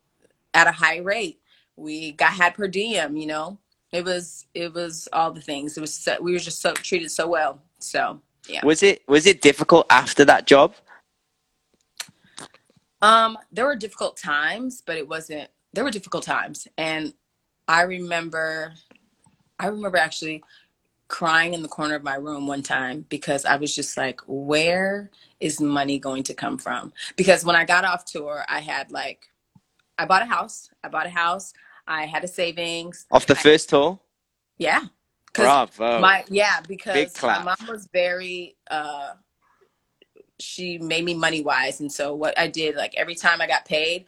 [0.53, 1.41] at a high rate.
[1.77, 3.59] We got had per diem, you know.
[3.93, 5.77] It was it was all the things.
[5.77, 7.63] It was so, we were just so treated so well.
[7.79, 8.65] So yeah.
[8.65, 10.75] Was it was it difficult after that job?
[13.05, 15.51] Um, there were difficult times, but it wasn't.
[15.75, 17.13] There were difficult times, and
[17.69, 18.75] I remember,
[19.59, 20.43] I remember actually
[21.09, 25.11] crying in the corner of my room one time because I was just like, "Where
[25.39, 29.27] is money going to come from?" Because when I got off tour, I had like,
[29.99, 30.71] I bought a house.
[30.83, 31.53] I bought a house.
[31.87, 33.07] I had a savings.
[33.11, 34.01] Off the I- first tour?
[34.59, 34.81] Yeah.
[35.35, 36.01] Bravo.
[36.01, 39.15] my yeah because my mom was very uh
[40.41, 43.65] she made me money wise and so what i did like every time i got
[43.65, 44.05] paid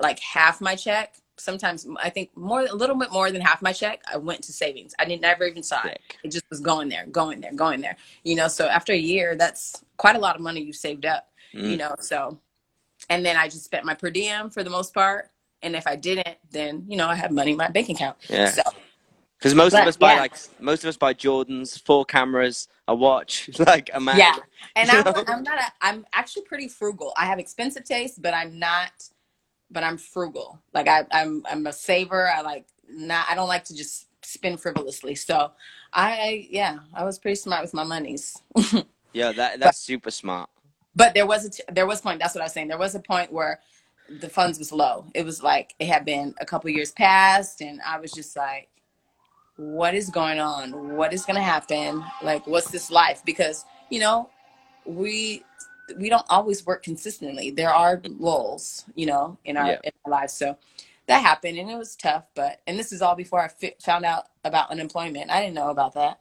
[0.00, 3.72] like half my check sometimes I think more a little bit more than half my
[3.72, 4.94] check I went to savings.
[4.98, 6.00] I didn't never even saw it.
[6.22, 7.96] It just was going there, going there, going there.
[8.24, 11.28] You know, so after a year, that's quite a lot of money you saved up.
[11.52, 11.78] You Mm.
[11.78, 12.38] know, so
[13.08, 15.30] and then I just spent my per diem for the most part.
[15.62, 18.16] And if I didn't, then you know I had money in my bank account.
[18.28, 18.46] Yeah.
[18.50, 18.62] So
[19.38, 20.20] Because most of us buy yeah.
[20.20, 24.18] like most of us buy Jordans, four cameras, a watch, like a man.
[24.18, 24.36] yeah,
[24.74, 25.06] and I'm?
[25.28, 25.58] I'm not.
[25.58, 27.12] A, I'm actually pretty frugal.
[27.16, 28.90] I have expensive taste, but I'm not.
[29.70, 30.60] But I'm frugal.
[30.74, 31.44] Like I, I'm.
[31.48, 32.28] I'm a saver.
[32.28, 33.26] I like not.
[33.30, 35.14] I don't like to just spend frivolously.
[35.14, 35.52] So,
[35.92, 38.42] I yeah, I was pretty smart with my monies.
[39.12, 40.50] Yeah, that that's super smart.
[40.94, 42.20] But there was a t- there was a point.
[42.20, 42.68] That's what I was saying.
[42.68, 43.60] There was a point where
[44.20, 45.06] the funds was low.
[45.14, 48.68] It was like it had been a couple years past, and I was just like,
[49.58, 50.96] "What is going on?
[50.96, 52.02] What is going to happen?
[52.22, 54.30] Like, what's this life?" Because you know,
[54.86, 55.44] we
[55.98, 57.50] we don't always work consistently.
[57.50, 59.80] There are lulls, you know, in our Yeah.
[59.84, 60.32] in our lives.
[60.32, 60.56] So
[61.06, 62.24] that happened, and it was tough.
[62.34, 65.30] But and this is all before I fi- found out about unemployment.
[65.30, 66.20] I didn't know about that.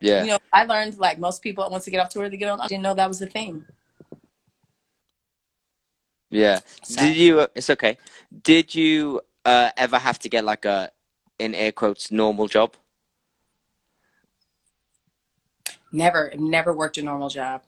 [0.00, 0.22] Yeah.
[0.22, 2.60] You know, I learned like most people once they get off tour, they get on.
[2.60, 3.64] I didn't know that was a thing.
[6.30, 6.60] Yeah.
[6.88, 7.46] Did you?
[7.54, 7.96] It's okay.
[8.42, 10.90] Did you uh, ever have to get like a,
[11.38, 12.74] in air quotes, normal job?
[15.92, 17.62] Never, never worked a normal job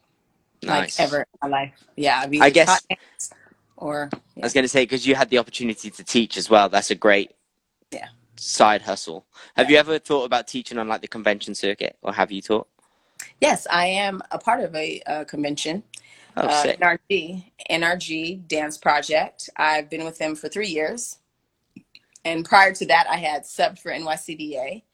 [0.62, 0.98] Nice.
[0.98, 1.72] like ever in my life.
[1.96, 2.86] Yeah, I've I guess-
[3.76, 6.68] or I was gonna say because you had the opportunity to teach as well.
[6.68, 7.32] That's a great
[7.92, 8.08] Yeah.
[8.36, 9.26] side hustle.
[9.54, 12.68] Have you ever thought about teaching on like the convention circuit, or have you taught?
[13.40, 15.82] yes, I am a part of a, uh convention,
[16.38, 16.64] Oh, uh.
[16.64, 19.50] NRG NRG Dance Project.
[19.56, 21.18] I've been with them for three years,
[22.26, 24.84] and prior to that, I had subbed for NYCDA,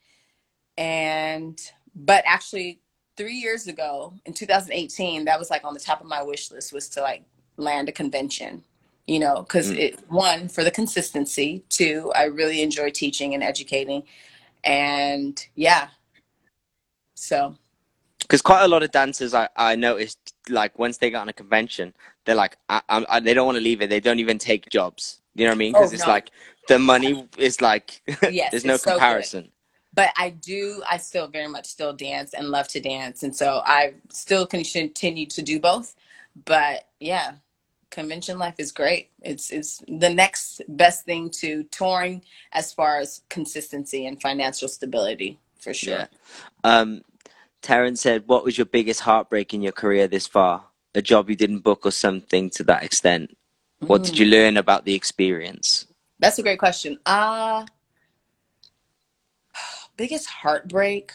[0.77, 1.59] and
[1.95, 2.81] but actually
[3.17, 6.73] three years ago in 2018, that was like on the top of my wish list
[6.73, 7.23] was to like
[7.57, 8.63] land a convention.
[9.07, 9.77] You know, because Mm.
[9.77, 11.65] it one for the consistency.
[11.69, 14.03] Two, I really enjoy teaching and educating,
[14.63, 15.89] and yeah.
[17.15, 17.57] So
[18.21, 21.33] Because quite a lot of dancers I, I noticed, like once they get on a
[21.33, 21.93] convention,
[22.25, 23.89] they're like, I, I, I- they don't want to leave it.
[23.89, 25.21] They don't even take jobs.
[25.35, 25.73] You know what I mean?
[25.73, 26.07] Because Oh, it's no.
[26.07, 26.31] like
[26.67, 29.51] the money is like Yes, there's no it's so comparison.
[29.93, 33.23] but I do, I still very much still dance and love to dance.
[33.23, 35.95] And so I still can continue to do both.
[36.45, 37.33] But yeah,
[37.91, 39.11] convention life is great.
[39.21, 42.23] It's, it's the next best thing to touring
[42.53, 45.99] as far as consistency and financial stability for sure.
[45.99, 46.07] Yeah.
[46.63, 47.03] Um,
[47.63, 50.65] Taryn said, "What was your biggest heartbreak in your career this far?
[50.95, 53.37] A job you didn't book or something to that extent?
[53.87, 55.87] What did Mm, you learn about the experience?"
[56.23, 56.99] That's a great question.
[57.05, 57.65] Uh,
[59.97, 61.13] biggest heartbreak.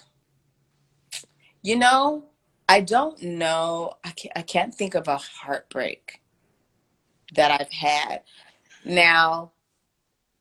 [1.63, 2.27] You know,
[2.69, 3.95] I don't know.
[4.05, 6.23] I can't, I can't think of a heartbreak
[7.35, 8.23] that I've had.
[8.85, 9.53] Now,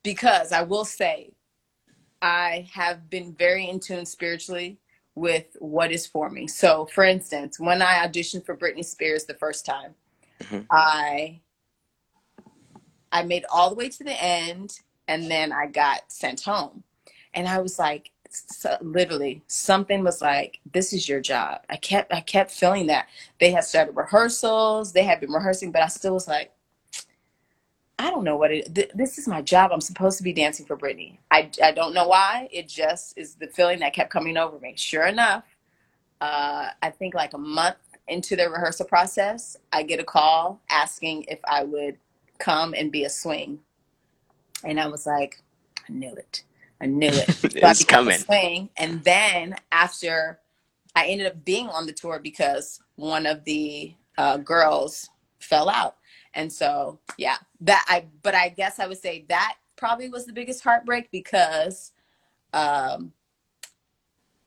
[0.04, 1.34] because I will say,
[2.22, 4.80] I have been very in tune spiritually
[5.16, 6.48] with what is for me.
[6.48, 9.96] So, for instance, when I auditioned for Britney Spears the first time,
[10.42, 10.68] Mhm.
[10.72, 11.42] I
[13.12, 16.84] I made all the way to the end, and then I got sent home,
[17.34, 22.14] and I was like, so, literally, something was like, "This is your job." I kept
[22.14, 23.08] I kept feeling that
[23.40, 26.52] they had started rehearsals, they had been rehearsing, but I still was like.
[28.00, 28.76] I don't know what it.
[28.76, 29.72] Th- this is my job.
[29.74, 31.18] I'm supposed to be dancing for Britney.
[31.32, 32.48] I, I don't know why.
[32.52, 34.74] It just is the feeling that kept coming over me.
[34.78, 35.44] Sure enough,
[36.22, 41.24] uh, I think like a month into the rehearsal process, I get a call asking
[41.24, 41.98] if I would
[42.40, 43.60] come and be a swing,
[44.64, 45.42] and I was like,
[45.90, 46.44] I knew it.
[46.82, 47.30] I knew it.
[47.62, 48.20] So it's coming.
[48.20, 50.40] swing, and then after
[50.96, 55.98] I ended up being on the tour because one of the uh, girls fell out,
[56.34, 58.06] and so yeah, that I.
[58.24, 61.94] But I guess I would say that probably was the biggest heartbreak because
[62.54, 63.14] um,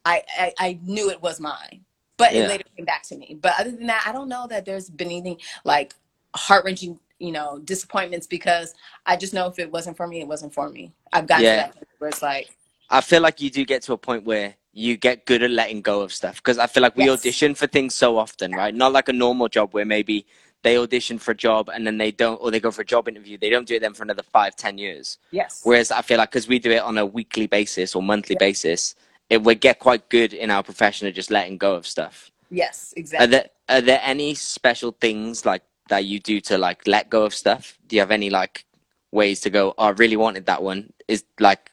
[0.05, 1.85] I, I I knew it was mine,
[2.17, 2.43] but Yeah.
[2.45, 3.39] it later came back to me.
[3.41, 5.95] But other than that, I don't know that there's been anything like
[6.37, 8.75] heart wrenching, you know, disappointments because
[9.07, 10.93] I just know if it wasn't for me, it wasn't for me.
[11.13, 11.67] I've gotten Yeah.
[11.69, 12.51] to that where it's like,
[12.89, 15.83] I feel like you do get to a point where you get good at letting
[15.83, 17.21] go of stuff because I feel like we Yes.
[17.21, 18.75] audition for things so often, right?
[18.75, 20.27] Not like a normal job where maybe
[20.63, 23.09] they audition for a job and then they don't, or they go for a job
[23.09, 23.39] interview.
[23.39, 25.19] They don't do it then for another five, ten years.
[25.31, 28.35] yes, Whereas I feel like because we do it on a weekly basis or monthly
[28.35, 28.47] Yeah.
[28.49, 28.95] basis,
[29.29, 32.31] it we get quite good in our profession of just letting go of stuff.
[32.51, 33.27] yes, Are exactly.
[33.29, 37.35] there are there any special things like that you do to like let go of
[37.35, 37.79] stuff?
[37.89, 38.67] Do you have any like
[39.13, 39.75] ways to go?
[39.79, 40.93] Oh, I really wanted that one.
[41.09, 41.73] Is like,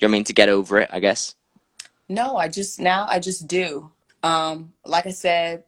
[0.00, 0.90] you know what I mean to get over it?
[0.92, 1.36] I guess.
[2.08, 3.92] No, I just now I just do.
[4.24, 5.64] Um, like I said,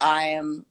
[0.00, 0.66] I am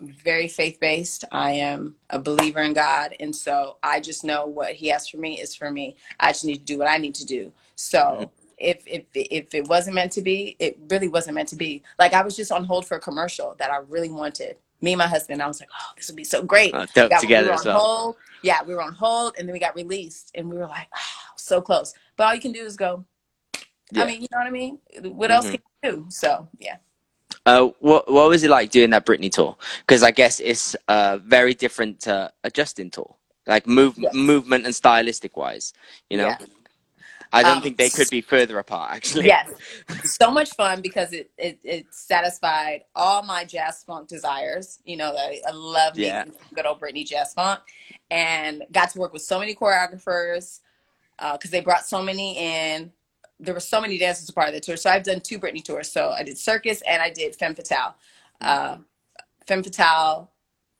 [0.00, 1.24] very faith based.
[1.32, 3.16] I am a believer in God.
[3.20, 5.96] And so I just know what He has for me is for me.
[6.20, 7.52] I just need to do what I need to do.
[7.76, 8.30] So Mhm.
[8.64, 11.82] If, if, if it wasn't meant to be, it really wasn't meant to be.
[11.98, 14.56] Like I was just on hold for a commercial that I really wanted.
[14.80, 16.74] Me and my husband, I was like, oh, this would be so great.
[16.74, 17.78] Uh, Got- together we were on well.
[17.78, 18.16] hold.
[18.42, 21.32] Yeah, we were on hold and then we got released and we were like, oh,
[21.36, 21.94] so close.
[22.16, 23.04] But all you can do is go.
[23.92, 24.02] Yeah.
[24.02, 24.78] I mean, you know what I mean?
[25.02, 25.52] What else Mhm.
[25.52, 26.06] can you do?
[26.08, 26.76] So yeah.
[27.46, 29.56] Uh, what what was it like doing that Britney tour?
[29.86, 33.14] Because I guess it's uh very different to a Justin tour,
[33.46, 34.14] like move Yes.
[34.14, 35.72] movement and stylistic wise.
[36.10, 36.38] You know, Yeah.
[37.34, 38.92] I don't Um, think they could be further apart.
[38.92, 39.48] Actually, Yes.
[40.04, 44.80] So much fun because it, it it satisfied all my jazz funk desires.
[44.84, 46.24] You know, I, I love Yeah.
[46.54, 47.60] good old Britney jazz funk,
[48.10, 50.60] and got to work with so many choreographers
[51.34, 52.92] because they brought so many in.
[53.40, 54.76] There were so many dancers a part of the tour.
[54.76, 55.92] So I've done two Britney tours.
[55.92, 57.94] So I did Circus and I did Femme Fatale.
[58.40, 58.78] Uh,
[59.46, 60.30] Femme Fatale.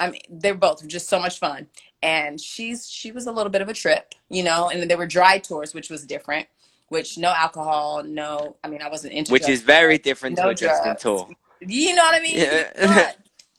[0.00, 1.68] I mean, they're both just so much fun.
[2.04, 4.68] And she's she was a little bit of a trip, you know.
[4.68, 6.46] And then there were dry tours, which was different.
[6.90, 8.56] Which no alcohol, no.
[8.62, 11.28] I mean, I wasn't into which is very different to a Justin tour.
[11.60, 12.36] You know what I mean?
[12.36, 13.12] Yeah.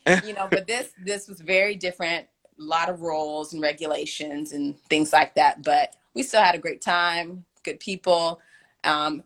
[0.06, 2.28] But, you know, but this this was very different.
[2.60, 5.64] A lot of rules and regulations and things like that.
[5.64, 7.46] But we still had a great time.
[7.64, 8.40] Good people.
[8.84, 9.24] Um,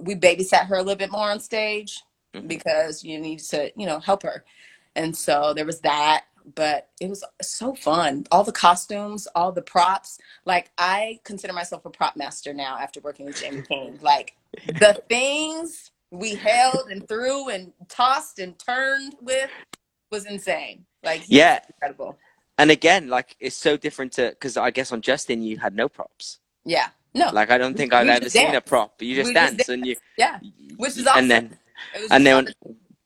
[0.00, 2.04] we babysat her a little bit more on stage
[2.34, 2.48] Mhm.
[2.48, 4.44] because you need to, you know, help her.
[4.94, 6.24] And so there was that.
[6.54, 8.26] But it was so fun.
[8.30, 10.18] All the costumes, all the props.
[10.44, 13.98] Like I consider myself a prop master now after working with Jamie King.
[14.02, 14.34] Like
[14.66, 19.50] the things we held and threw and tossed and turned with
[20.10, 20.84] was insane.
[21.02, 21.60] Like Yeah.
[21.68, 22.18] incredible.
[22.58, 25.88] And again, like it's so different to because I guess on Justin you had no
[25.88, 26.40] props.
[26.64, 26.88] Yeah.
[27.14, 27.30] No.
[27.32, 29.00] Like I don't think I've ever just seen a prop.
[29.00, 29.96] You just We just dance and you.
[30.18, 30.38] yeah.
[30.76, 31.18] Which is awesome.
[31.22, 31.58] And then
[31.94, 32.48] It was and then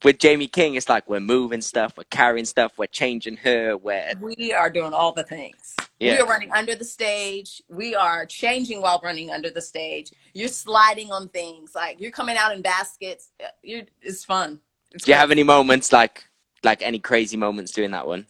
[0.04, 4.12] with Jamie King, it's like we're moving stuff, we're carrying stuff, we're changing her, we're
[4.20, 5.74] we are doing all the things.
[6.00, 7.62] We are running under the stage.
[7.68, 10.12] We are changing while running under the stage.
[10.34, 11.74] You're sliding on things.
[11.74, 13.30] Like you're coming out in baskets.
[13.42, 14.60] Uh, you're, it's fun.
[14.92, 16.24] It's Do you have any moments like
[16.62, 18.26] like any crazy moments doing that one?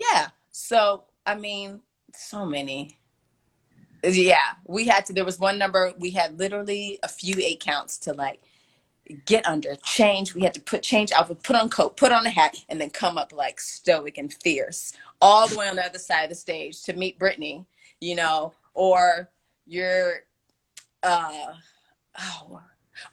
[0.00, 0.28] Yeah.
[0.50, 1.80] So, I mean,
[2.14, 2.98] so many.
[4.04, 4.52] Yeah.
[4.66, 8.12] We had to, there was one number, we had literally a few eight counts to
[8.12, 8.40] like
[9.26, 10.34] get under, change.
[10.34, 12.90] We had to put change outfit, put on coat, put on a hat, and then
[12.90, 16.36] come up like stoic and fierce all the way on the other side of the
[16.36, 17.66] stage to meet Britney,
[18.00, 19.30] you know, or
[19.66, 20.24] you're,
[21.02, 21.54] uh,
[22.20, 22.62] oh,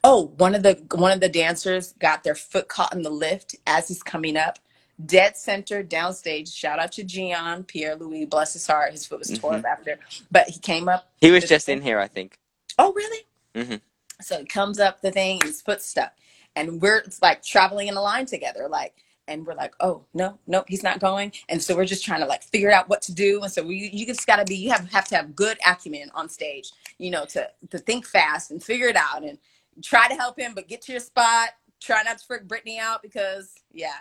[0.04, 3.56] oh, one of the one of the dancers got their foot caught in the lift
[3.66, 4.58] as he's coming up
[5.06, 6.54] dead center downstage.
[6.54, 8.92] Shout out to Gian Pierre Louis, bless his heart.
[8.92, 9.98] His foot was tore up after,
[10.30, 11.10] but he came up.
[11.20, 12.38] He was just in here, I think.
[12.78, 13.26] Oh, really?
[13.54, 13.80] Mhm.
[14.20, 16.12] So he comes up the thing, his foot stuck,
[16.56, 18.94] and we're it's like traveling in a line together, like.
[19.30, 21.32] And we're like, oh no, nope, he's not going.
[21.50, 23.42] And so we're just trying to like figure out what to do.
[23.42, 26.30] And so we, you just gotta be, you have have to have good acumen on
[26.30, 29.36] stage, you know, to to think fast and figure it out and
[29.82, 31.50] try to help him, but get to your spot.
[31.78, 34.00] Try not to freak Britney out because, yeah,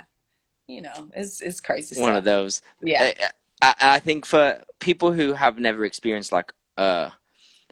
[0.68, 2.00] you know, it's it's crazy.
[2.00, 2.20] One stuff.
[2.20, 2.62] of those.
[2.82, 3.12] Yeah.
[3.62, 7.10] I, I I think for people who have never experienced like uh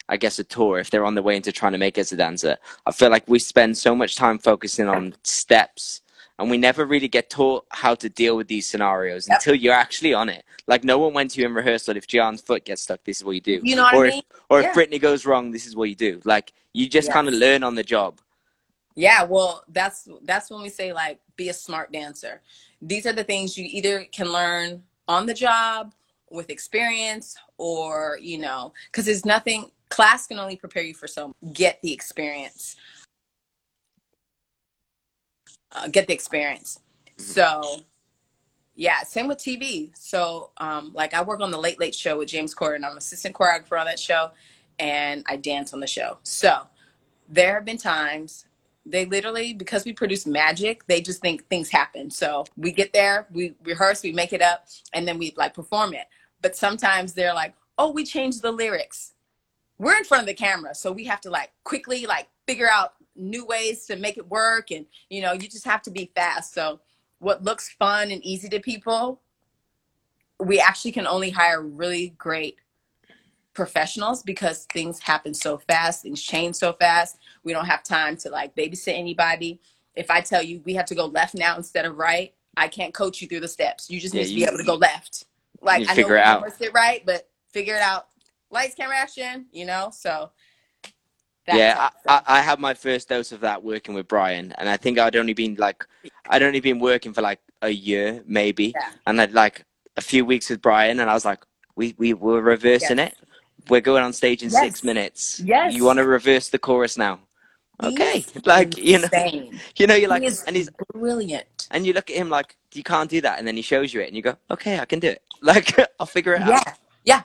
[0.07, 2.11] I guess a tour, if they're on their way into trying to make it as
[2.11, 6.01] a dancer, I feel like we spend so much time focusing on steps
[6.37, 9.37] and we never really get taught how to deal with these scenarios Yep.
[9.37, 10.43] until you're actually on it.
[10.67, 13.23] Like no one went to you in rehearsal if Gian's foot gets stuck, this is
[13.23, 13.61] what you do.
[13.63, 14.23] You know what or I if mean?
[14.49, 14.69] or Yeah.
[14.69, 16.21] if Britney goes wrong, this is what you do.
[16.25, 17.13] Like you just Yes.
[17.13, 18.19] kind of learn on the job.
[18.95, 22.41] Yeah, well, that's that's when we say like be a smart dancer.
[22.81, 25.93] These are the things you either can learn on the job
[26.29, 31.33] with experience or, you know, cuz there's nothing class can only prepare you for so
[31.53, 32.75] get the experience.
[35.71, 36.79] Uh, get the experience.
[37.17, 37.61] So,
[38.75, 39.91] yeah, same with TV.
[39.97, 42.83] So, um, like I work on the Late Late Show with James Corden.
[42.83, 44.31] I'm assistant choreographer on that show,
[44.79, 46.17] and I dance on the show.
[46.23, 46.67] So,
[47.29, 48.45] there have been times
[48.85, 53.25] they literally because we produce magic they just think things happen so we get there
[53.31, 56.05] we rehearse we make it up and then we like perform it
[56.43, 59.14] but sometimes they're like oh we changed the lyrics
[59.77, 62.93] we're in front of the camera so we have to like quickly like figure out
[63.15, 66.53] new ways to make it work and you know you just have to be fast.
[66.53, 66.79] So
[67.19, 69.21] what looks fun and easy to people
[70.39, 72.57] we actually can only hire really great
[73.53, 77.17] professionals because things happen so fast things change so fast.
[77.43, 79.59] We don't have time to like babysit anybody.
[79.95, 82.93] If i tell you we have to go left now instead of right i can't
[82.93, 83.89] coach you through the steps.
[83.89, 85.25] You just Yeah, need to you- be able to go left.
[85.61, 86.43] Like you i know figure it out.
[86.43, 88.07] rehearsed it right but figure it out
[88.55, 90.31] lights camera action you know so
[91.47, 92.13] yeah, I.
[92.15, 95.15] I, I had my first dose of that working with Brian, and I think I'd
[95.15, 95.85] only been like,
[96.31, 98.89] I'd only been working for like a year maybe, Yeah.
[99.05, 99.63] and I'd like
[99.95, 101.41] a few weeks with Brian, and I was like,
[101.75, 103.11] we we were reversing Yes.
[103.11, 103.27] it.
[103.69, 105.39] We're going on stage in six minutes.
[105.39, 105.73] Yes.
[105.75, 107.19] You want to reverse the chorus now?
[107.83, 108.21] Okay.
[108.21, 109.09] He's Like you know,
[109.79, 111.67] you know, you're like, he and he's brilliant.
[111.69, 114.01] and you look at him like you can't do that, and then he shows you
[114.01, 115.21] it, and you go, okay, I can do it.
[115.51, 115.67] Like
[115.99, 116.67] I'll figure it Yeah, out.
[117.11, 117.21] yeah.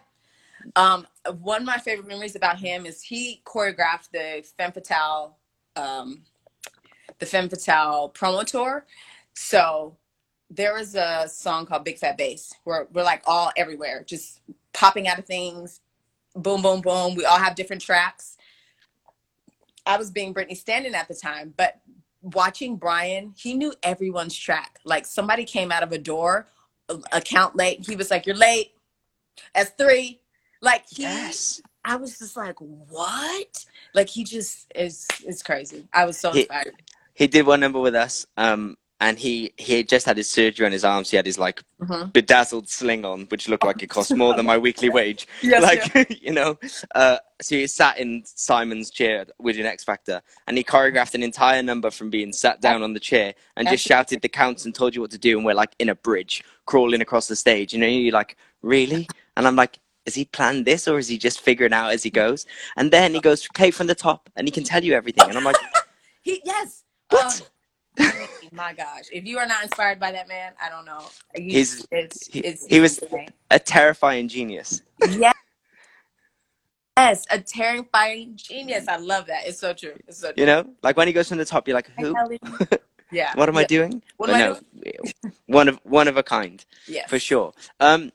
[0.76, 1.06] Um,
[1.40, 5.36] one of my favorite memories about him is he choreographed the Femme Fatale,
[5.76, 6.22] um,
[7.18, 8.86] the Femme Fatale promo tour.
[9.34, 9.96] So
[10.50, 14.40] there was a song called Big Fat Bass where we're like all everywhere, just
[14.74, 15.80] popping out of things,
[16.36, 17.14] boom, boom, boom.
[17.16, 18.36] We all have different tracks.
[19.86, 21.80] I was being Britney Standing at the time, but
[22.22, 24.78] watching Brian, he knew everyone's track.
[24.84, 26.48] Like somebody came out of a door,
[27.12, 27.86] account late.
[27.86, 28.72] He was like, "You're late."
[29.54, 30.20] That's three.
[30.60, 31.60] Like he, Yes.
[31.84, 35.88] I was just like, "What?" Like he just is is crazy.
[35.92, 36.74] I was so He- inspired.
[37.14, 40.66] He did one number with us, um, and he he had just had his surgery
[40.66, 41.10] on his arms.
[41.10, 42.12] He had his like Mhm.
[42.12, 45.26] bedazzled sling on, which looked like it cost more than my weekly wage.
[45.42, 46.58] Yes, like you know,
[46.94, 51.22] uh, so he sat in Simon's chair with an X Factor, and he choreographed an
[51.22, 54.74] entire number from being sat down on the chair and just shouted the counts and
[54.74, 57.72] told you what to do, and we're like in a bridge crawling across the stage.
[57.72, 59.08] You know, you're like, really?
[59.38, 59.78] And I'm like.
[60.06, 62.46] Has he planned this or is he just figuring out as he goes?
[62.76, 65.28] And then he goes, okay, from the top, and he can tell you everything.
[65.28, 65.56] And I'm like,
[66.22, 66.84] He yes.
[67.08, 67.50] What?
[67.98, 68.06] Um,
[68.52, 71.02] my gosh, if you are not inspired by that man, I don't know.
[71.36, 73.00] You- He's- it's, he- it's he was-
[73.50, 74.82] a terrifying genius.
[75.08, 75.34] yes.
[76.96, 78.86] Yes, a terrifying genius.
[78.86, 79.46] I love that.
[79.46, 79.94] It's so true.
[80.06, 80.34] It's so true.
[80.36, 82.14] You know, like when he goes from the top, you're like, who?
[83.12, 83.32] Yeah.
[83.34, 84.02] What am I doing?
[84.18, 84.60] What am I no,
[85.46, 87.10] one of one of a kind Yes.
[87.10, 87.52] for sure.
[87.80, 88.12] Um,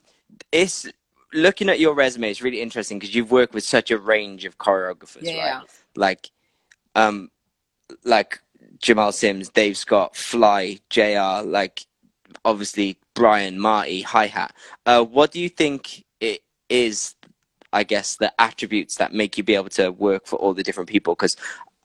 [0.53, 0.87] it's
[1.35, 4.57] looking at your resume is really interesting because you've worked with such a range of
[4.57, 5.59] choreographers, Yeah.
[5.59, 5.67] right?
[5.95, 6.31] Like,
[6.95, 7.29] um,
[8.03, 8.39] like
[8.79, 11.43] Jamal Sims, Dave Scott, Fly, Jr.
[11.45, 11.85] Like,
[12.43, 14.53] obviously Brian, Marty, Hi Hat.
[14.85, 17.15] Uh, what do you think it is?
[17.73, 20.89] I guess the attributes that make you be able to work for all the different
[20.89, 21.35] people because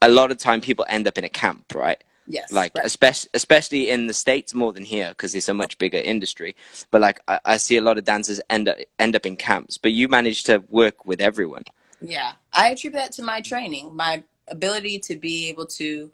[0.03, 2.03] a lot of time people end up in a camp, right?
[2.33, 2.53] Yes.
[2.53, 2.85] like right.
[2.87, 6.55] especially especially in the states more than here because it's a much bigger industry
[6.91, 9.79] but like I, I see a lot of dancers end up end up in camps
[9.79, 11.65] but you manage to work with everyone
[12.01, 16.11] Yeah, I attribute that to my training, my ability to be able to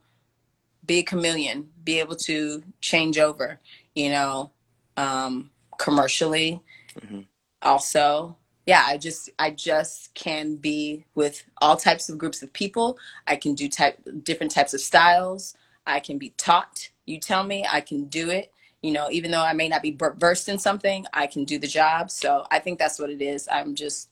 [0.85, 3.61] be a chameleon, be able to change over,
[3.95, 4.51] you know,
[4.97, 6.61] um, commercially.
[7.01, 7.27] Mhm.
[7.63, 8.37] Also,
[8.67, 12.99] yeah, I just I just can be with all types of groups of people.
[13.27, 15.55] I can do type different types of styles.
[15.87, 16.91] I can be taught.
[17.07, 18.53] You tell me, I can do it.
[18.83, 21.67] You know, even though I may not be versed in something, I can do the
[21.69, 22.11] job.
[22.11, 23.49] So I think that's what it is.
[23.51, 24.11] I'm just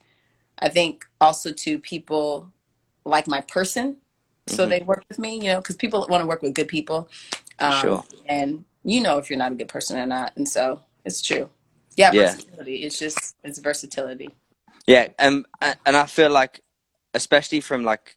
[0.61, 2.53] I think also to people
[3.05, 3.99] like my person,
[4.49, 4.70] so Mhm.
[4.70, 5.37] they work with me.
[5.37, 7.09] You know, because people want to work with good people,
[7.59, 8.05] For sure.
[8.27, 11.51] and you know if you're not a good person or not, and so it's true.
[11.97, 12.33] Yeah, Yeah.
[12.35, 12.77] versatility.
[12.85, 14.31] It's just it's versatility.
[14.87, 15.47] yeah um
[15.87, 16.62] and i feel like
[17.14, 18.16] especially from like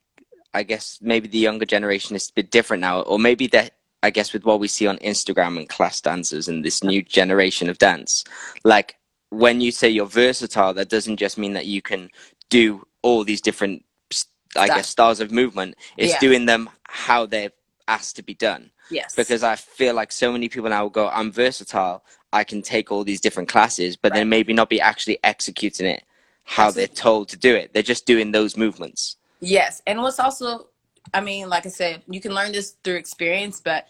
[0.53, 3.73] i guess maybe the younger generation is a bit different now or maybe that
[4.03, 7.69] i guess with what we see on instagram and class dancers and this new generation
[7.69, 8.23] of dance
[8.63, 8.95] like
[9.29, 12.09] when you say you're versatile that doesn't just mean that you can
[12.49, 13.83] do all these different
[14.55, 16.19] i guess styles of movement it's Yeah.
[16.19, 17.51] doing them how they're
[17.87, 19.15] asked to be done Yes.
[19.15, 22.05] because I feel like so many people now will go, I'm versatile.
[22.31, 26.03] I can take all these different classes, but then maybe not be actually executing it
[26.45, 27.73] how they're told to do it.
[27.73, 29.16] They're just doing those movements.
[29.39, 30.67] Yes, and what's also,
[31.13, 33.87] I mean, like I said, you can learn this through experience, but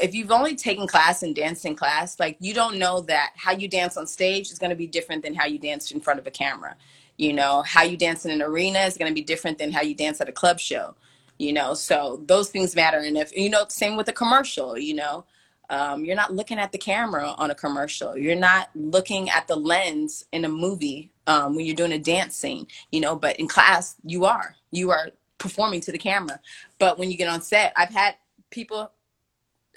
[0.00, 3.52] if you've only taken class and danced in class, like you don't know that how
[3.52, 6.20] you dance on stage is going to be different than how you dance in front
[6.20, 6.76] of a camera.
[7.16, 9.80] You know, how you dance in an arena is going to be different than how
[9.80, 10.94] you dance at a club show.
[11.38, 12.98] You know, so those things matter.
[12.98, 15.24] And if, you know, same with a commercial, you know,
[15.68, 18.16] um, you're not looking at the camera on a commercial.
[18.16, 22.36] You're not looking at the lens in a movie um, when you're doing a dance
[22.36, 24.54] scene, you know, but in class, you are.
[24.70, 25.08] You are
[25.38, 26.40] performing to the camera.
[26.78, 28.16] But when you get on set, I've had
[28.50, 28.90] people,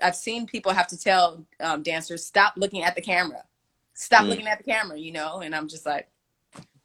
[0.01, 3.43] I've seen people have to tell um, dancers, stop looking at the camera.
[3.93, 4.29] Stop Mm.
[4.29, 6.07] looking at the camera, you know, and I'm just like,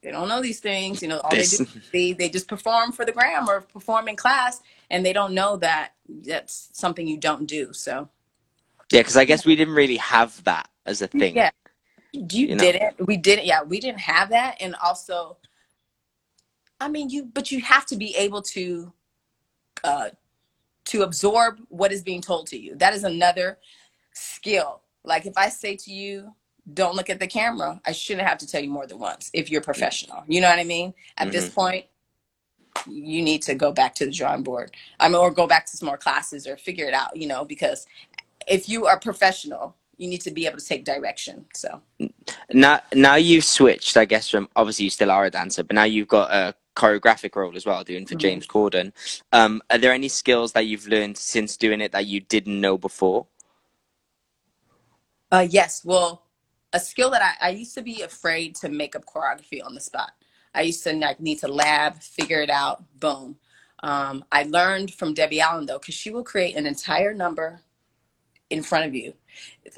[0.03, 2.93] they don't know these things, you know, all This- they do, they, they just perform
[2.93, 4.61] for the gram or perform in class
[4.91, 7.73] and they don't know that that's something you don't do.
[7.73, 8.09] So
[8.91, 11.37] Yeah, because I guess we didn't really have that as a thing.
[11.37, 11.51] Yeah.
[12.15, 12.65] You, You know?
[12.65, 13.07] didn't?
[13.07, 14.57] We didn't yeah we didn't have that.
[14.61, 15.37] And also
[16.81, 18.93] i mean you but you have to be able to
[19.85, 20.09] uh
[20.85, 22.75] to absorb what is being told to you.
[22.77, 23.59] That is another
[24.13, 24.83] skill.
[25.05, 26.33] Like if i say to you
[26.73, 29.51] don't look at the camera i shouldn't have to tell you more than once if
[29.51, 30.25] you're professional.
[30.27, 30.95] You know what i mean?
[31.19, 31.87] At this point
[32.89, 34.75] you need to go back to the drawing board.
[34.99, 37.45] I mean or go back to some more classes or figure it out you know
[37.45, 37.87] because
[38.49, 41.47] if you are professional you need to be able to take direction.
[41.55, 41.83] So
[42.53, 45.85] now now you've switched, I guess, from obviously you still are a dancer, but now
[45.85, 48.21] you've got a choreographic role as well, doing for Mhm.
[48.21, 48.93] James Corden.
[49.33, 52.77] Um, are there any skills that you've learned since doing it that you didn't know
[52.77, 53.27] before?
[55.31, 55.85] Uh, yes.
[55.85, 56.23] Well,
[56.73, 59.81] a skill that I, I used to be afraid to make up choreography on the
[59.81, 60.13] spot.
[60.55, 63.37] I used to like need to lab, figure it out, boom.
[63.83, 67.63] Um, I learned from Debbie Allen though, because she will create an entire number
[68.51, 69.15] in front of you,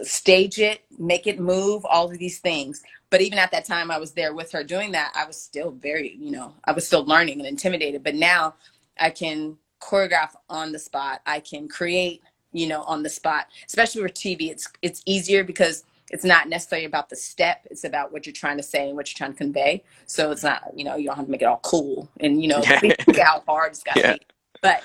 [0.04, 2.82] stage it, make it move, all of these things.
[3.11, 5.12] But even at that time, I was there with her doing that.
[5.16, 8.04] I was still very, you know, I was still learning and intimidated.
[8.04, 8.54] But now
[9.00, 11.22] I can choreograph on the spot.
[11.26, 13.46] I can create you know, on the spot.
[13.66, 17.66] Especially with TV, it's it's easier because it's not necessarily about the step.
[17.70, 19.84] It's about what you're trying to say and what you're trying to convey.
[20.07, 22.48] So it's not, you know, you don't have to make it all cool and you
[22.48, 24.07] know, think how hard it's got to Yeah.
[24.07, 24.22] be.
[24.62, 24.84] But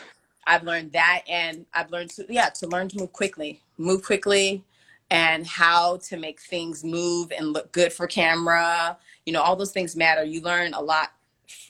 [0.51, 4.65] I've learned that, and I've learned to yeah to learn to move quickly, move quickly,
[5.09, 8.97] and how to make things move and look good for camera.
[9.25, 10.25] You know, all those things matter.
[10.25, 11.13] You learn a lot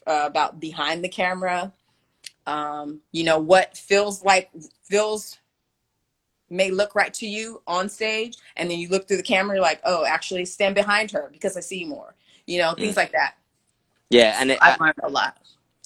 [0.08, 1.72] uh, about behind the camera.
[2.48, 4.50] Um, you know what feels like
[4.84, 5.38] feels
[6.50, 9.64] may look right to you on stage and then you look through the camera you're
[9.64, 12.14] like oh actually stand behind her because i see more
[12.46, 13.36] you know things like that
[14.10, 15.38] Yeah, and it, I, i've learned a lot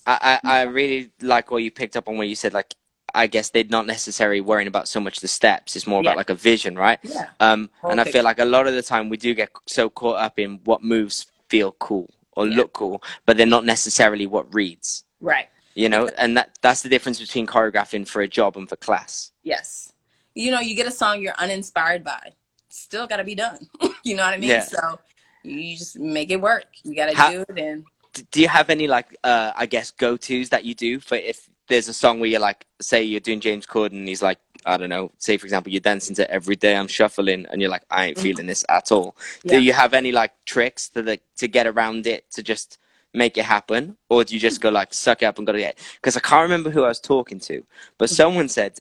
[0.07, 2.73] I, I I really like what you picked up on where you said like
[3.15, 5.75] I guess they're not necessarily worrying about so much the steps.
[5.75, 6.09] It's more Yeah.
[6.11, 6.99] about like a vision, right?
[7.03, 9.89] yeah Um, and I feel like a lot of the time we do get so
[9.89, 12.57] caught up in what moves feel cool or Yeah.
[12.57, 15.03] look cool, but they're not necessarily what reads.
[15.21, 18.75] right You know, and that that's the difference between choreographing for a job and for
[18.87, 19.31] class.
[19.43, 19.91] yes
[20.35, 22.23] you know you get a song you're uninspired by
[22.69, 23.59] still got to be done
[24.03, 24.65] you know what i mean Yeah.
[24.75, 24.99] so
[25.43, 27.85] you just make it work you got to do it and
[28.31, 31.49] do you have any like uh I guess go tos that you do for if
[31.67, 34.77] there's a song where you're like say you're doing James Corden and he's like I
[34.77, 37.83] don't know say for example you're dancing to every day I'm shuffling and you're like
[37.89, 38.21] I ain't Mhm.
[38.21, 39.15] feeling this at all.
[39.43, 39.53] Yeah.
[39.57, 42.77] Do you have any like tricks to the to get around it to just
[43.13, 45.59] make it happen or do you just go like suck it up and go to
[45.59, 45.79] it?
[45.95, 47.63] Because I can't remember who I was talking to,
[47.97, 48.13] but Mhm.
[48.15, 48.79] someone said.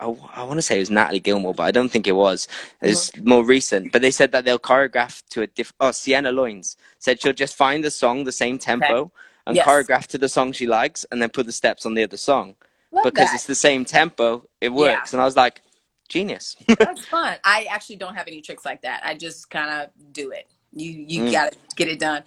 [0.00, 2.48] I, I want to say it was Natalie Gilmore, but I don't think it was.
[2.82, 3.92] It's more recent.
[3.92, 5.76] But they said that they'll choreograph to a different.
[5.78, 9.12] Oh, Sienna Lyons said she'll just find the song the same tempo
[9.46, 9.66] and Yes.
[9.66, 12.56] choreograph to the song she likes and then put the steps on the other song
[12.92, 13.34] Love because that.
[13.36, 15.62] it's the same tempo it works and i was like
[16.08, 17.36] genius That's fun.
[17.44, 19.00] I actually don't have any tricks like that.
[19.04, 20.48] I just kind of do it.
[20.72, 21.32] You you Mm.
[21.32, 22.24] gotta get it done.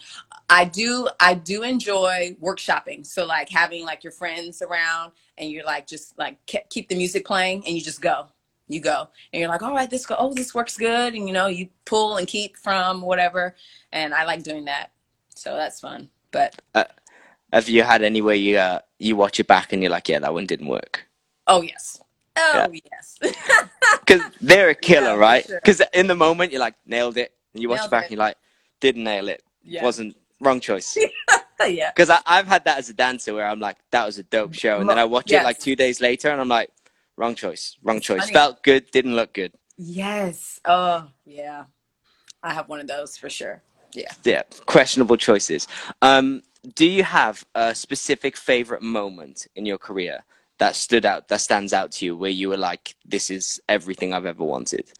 [0.49, 3.05] I do I do enjoy workshopping.
[3.05, 6.37] So like having like your friends around and you're like just like
[6.69, 8.27] keep the music playing and you just go.
[8.67, 10.15] You go and you're like, all right, this go.
[10.17, 13.55] Oh, this works good, and you know you pull and keep from whatever.
[13.91, 14.91] And I like doing that.
[15.35, 16.09] So that's fun.
[16.31, 16.59] But
[17.53, 20.19] have you had any where you uh, you watch it back and you're like yeah
[20.19, 21.07] that one didn't work
[21.47, 22.01] oh yes,
[22.37, 23.17] oh yes.
[23.99, 25.59] because they're a killer Yeah, right sure.
[25.63, 28.05] because in the moment you're like nailed it and you watch Nailed it back it.
[28.07, 28.37] and you're like
[28.79, 30.97] didn't nail it yeah, wasn't wrong choice
[31.67, 31.91] yeah.
[31.95, 34.79] because i've had that as a dancer where i'm like that was a dope show
[34.79, 35.41] and then i watch Yes.
[35.41, 36.69] it like two days later and i'm like
[37.15, 38.33] wrong choice wrong choice funny.
[38.33, 40.59] felt good didn't look good Yes.
[40.65, 41.65] Oh, yeah.
[42.41, 43.61] I have one of those for sure.
[43.93, 44.11] Yeah.
[44.23, 45.67] Yeah, questionable choices.
[46.01, 46.41] Um,
[46.75, 50.23] do you have a specific favorite moment in your career
[50.59, 54.13] that stood out, that stands out to you, where you were like, "This is everything
[54.13, 54.91] I've ever wanted"?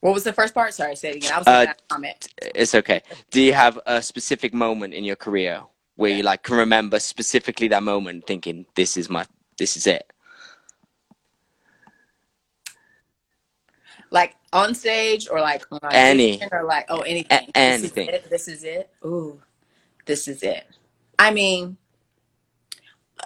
[0.00, 0.74] What was the first part?
[0.74, 1.32] Sorry, say it again.
[1.32, 2.26] I was Uh, comment.
[2.54, 3.02] It's okay.
[3.30, 5.62] Do you have a specific moment in your career
[5.96, 9.26] where you like can remember specifically that moment, thinking, "This is my,
[9.58, 10.10] this is it"?
[14.10, 16.42] Like on stage or like on Any.
[16.50, 17.48] or like oh anything.
[17.54, 18.06] A- anything.
[18.08, 18.30] This is it.
[18.30, 18.90] This is it.
[19.04, 19.40] Ooh,
[20.06, 20.66] this is it.
[21.18, 21.76] I mean,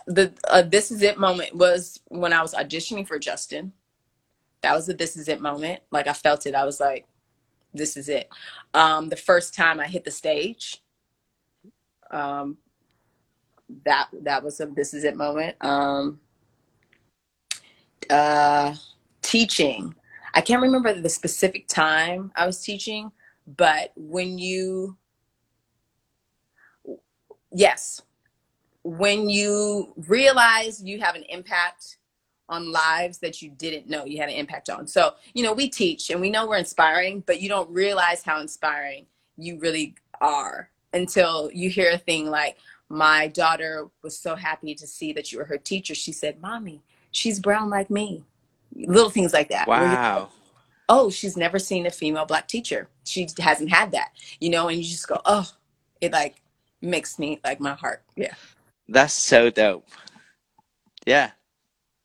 [0.06, 3.72] the uh, this is it moment was when I was auditioning for Justin.
[4.62, 5.80] That was the this is it moment.
[5.90, 6.54] Like I felt it.
[6.54, 7.06] I was like,
[7.72, 8.28] this is it.
[8.74, 10.82] Um, the first time I hit the stage,
[12.10, 12.58] um,
[13.84, 15.56] that that was a this is it moment.
[15.60, 16.20] Um,
[18.10, 18.74] uh,
[19.22, 19.94] teaching.
[20.34, 23.10] I can't remember the specific time I was teaching,
[23.56, 24.96] but when you,
[27.56, 28.02] yes,
[28.84, 31.98] when you realize you have an impact
[32.48, 34.86] on lives that you didn't know you had an impact on.
[34.86, 38.40] So, you know, we teach and we know we're inspiring, but you don't realize how
[38.40, 42.56] inspiring you really are until you hear a thing like,
[42.88, 45.92] my daughter was so happy to see that you were her teacher.
[45.92, 48.22] She said, Mommy, she's brown like me.
[48.76, 49.66] Little things like that.
[49.66, 50.28] where you're like, Wow.
[50.88, 52.88] oh, she's never seen a female black teacher.
[53.02, 55.50] She hasn't had that, you know, and you just go, oh,
[56.00, 56.36] it like
[56.80, 58.02] makes me like my heart.
[58.16, 58.34] Yeah.
[58.88, 59.88] That's so dope.
[61.06, 61.30] Yeah,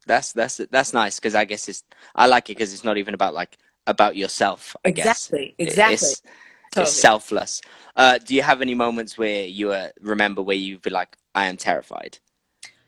[0.05, 1.83] that's that's that's nice because I guess it's
[2.15, 3.57] I like it because it's not even about like
[3.87, 4.75] about yourself.
[4.85, 5.93] I exactly, guess exactly.
[5.93, 6.21] It's,
[6.71, 6.89] Totally.
[6.89, 7.61] it's selfless.
[7.97, 11.47] Uh, do you have any moments where you uh, remember where you'd be like, I
[11.47, 12.17] am terrified?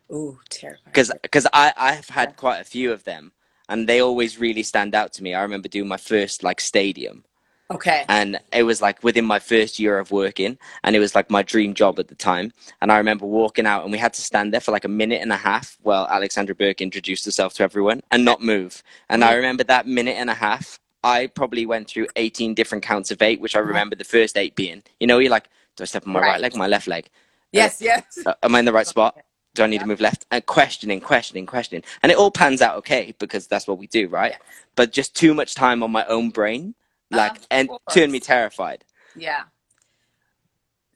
[0.09, 0.85] Ooh, terrified.
[0.85, 3.33] because because I I've had quite a few of them,
[3.67, 5.33] and they always really stand out to me.
[5.33, 7.25] I remember doing my first like stadium,
[7.73, 8.05] Okay.
[8.09, 11.41] and it was like within my first year of working, and it was like my
[11.41, 12.51] dream job at the time.
[12.81, 15.21] And I remember walking out, and we had to stand there for like a minute
[15.21, 18.83] and a half while Alexandra Burke introduced herself to everyone and not move.
[19.09, 20.79] And I remember that minute and a half.
[21.05, 24.55] I probably went through 18 different counts of eight, which I remember the first eight
[24.55, 26.41] being, you know, you're like, do I step on my right, Right.
[26.41, 27.09] leg, my left leg?
[27.51, 28.19] Yes, yes.
[28.25, 29.17] Uh, am I in the right spot?
[29.53, 29.81] Do I need Yeah.
[29.81, 30.25] to move left?
[30.31, 31.83] And questioning, questioning, questioning.
[32.01, 34.31] And it all pans out okay because that's what we do, right?
[34.31, 34.41] Yes.
[34.77, 36.73] But just too much time on my own brain,
[37.13, 37.81] like, Of and course.
[37.91, 38.85] turned me terrified.
[39.15, 39.43] Yeah.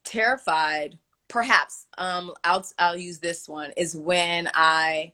[0.03, 0.97] Terrified,
[1.27, 1.87] perhaps.
[1.97, 5.13] Um, I'll I'll use this one is when I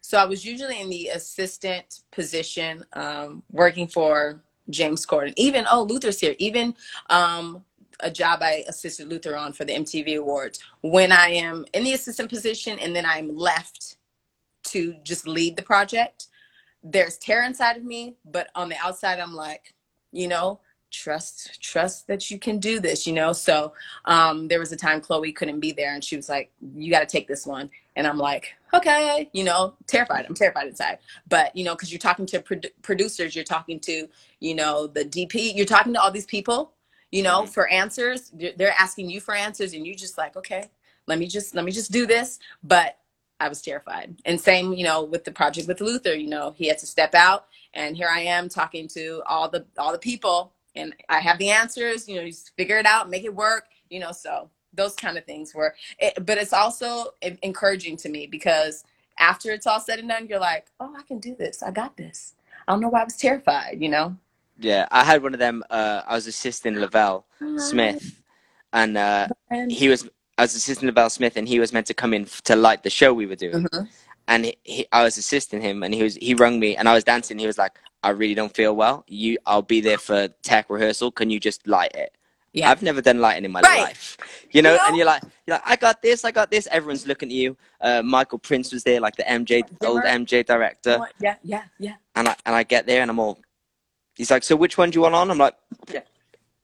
[0.00, 5.32] so I was usually in the assistant position, um, working for James Corden.
[5.36, 6.34] Even oh Luther's here.
[6.38, 6.74] Even
[7.10, 7.64] um
[8.00, 10.58] a job I assisted Luther on for the MTV Awards.
[10.82, 13.96] When I am in the assistant position and then I'm left
[14.64, 16.26] to just lead the project,
[16.82, 19.74] there's terror inside of me, but on the outside I'm like,
[20.12, 20.60] you know,
[20.92, 23.32] trust trust that you can do this you know?
[23.32, 23.72] So
[24.04, 27.00] um there was a time chloe couldn't be there and she was like you got
[27.00, 27.70] to take this one.
[27.96, 30.98] And i'm like okay you know terrified i'm terrified inside.
[31.28, 34.06] But you know because you're talking to produ- producers you're talking to
[34.40, 36.72] you know the dp you're talking to all these people
[37.10, 38.30] you know for answers.
[38.34, 40.64] They're they're asking you for answers and you just like okay
[41.06, 42.38] let me just let me just do this.
[42.62, 42.98] But
[43.40, 44.14] i was terrified.
[44.24, 47.14] And same you know with the project with luther you know he had to step
[47.14, 51.38] out and here i am talking to all the all the people and i have
[51.38, 54.50] the answers you know you just figure it out make it work you know so
[54.74, 58.84] those kind of things were it, but it's also encouraging to me because
[59.18, 61.96] after it's all said and done you're like oh i can do this i got
[61.96, 62.34] this
[62.68, 64.16] i don't know why i was terrified you know
[64.58, 65.64] Yeah, I had one of them.
[65.70, 67.26] Uh, I was assisting Lavelle
[67.58, 68.20] Smith,
[68.72, 69.28] and uh,
[69.70, 70.08] he was.
[70.38, 72.82] I was assisting Lavelle Smith, and he was meant to come in f- to light
[72.82, 73.64] the show we were doing.
[73.64, 73.88] Mhm.
[74.32, 76.94] And he, he, I was assisting him, and he was he rung me, and I
[76.94, 77.38] was dancing.
[77.38, 79.04] He was like, "I really don't feel well.
[79.06, 81.12] You, I'll be there for tech rehearsal.
[81.12, 82.12] Can you just light it?"
[82.54, 83.80] yeah I've never done lighting in my Right.
[83.88, 84.16] life.
[84.52, 84.86] You know, You know?
[84.88, 86.68] and you're like, you're like, I got this, I got this.
[86.70, 87.56] Everyone's looking at you.
[87.80, 91.96] Uh, Michael Prince was there, like the MJ, the old MJ director, yeah yeah yeah
[92.16, 93.38] and I and I get there, and I'm all.
[94.16, 95.30] He's like, so which one do you want on?
[95.30, 95.56] I'm like,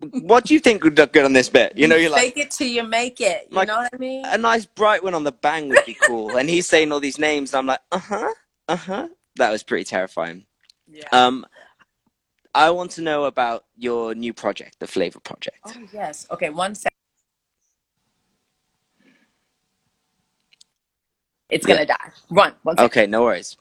[0.00, 1.76] what do you think would look good on this bit?
[1.76, 3.96] You know, you're like, fake it till you make it you Like, know what i
[3.96, 6.36] mean a nice bright one on the bang would be cool.
[6.36, 8.32] and he's saying all these names, and I'm like, uh huh,
[8.68, 9.08] uh huh.
[9.36, 10.46] That was pretty terrifying.
[10.88, 11.46] yeah Um,
[12.54, 15.58] I want to know about your new project, the Flava Project.
[15.66, 16.94] oh yes okay one second
[21.50, 23.56] it's gonna die run one second Okay, no worries.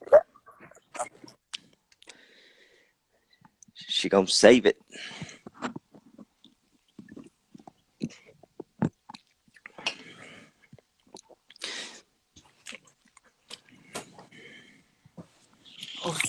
[3.73, 4.77] She gonna save it.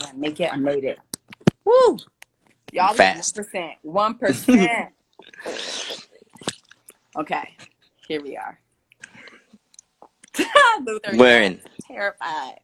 [0.09, 0.53] I make it?
[0.53, 0.99] I made it.
[1.65, 1.99] Woo!
[2.73, 3.37] Y'all Fast.
[3.37, 3.73] one percent.
[3.83, 4.93] One percent.
[7.17, 7.57] okay,
[8.07, 8.59] here we are.
[10.85, 12.59] Luther, We're in terrified.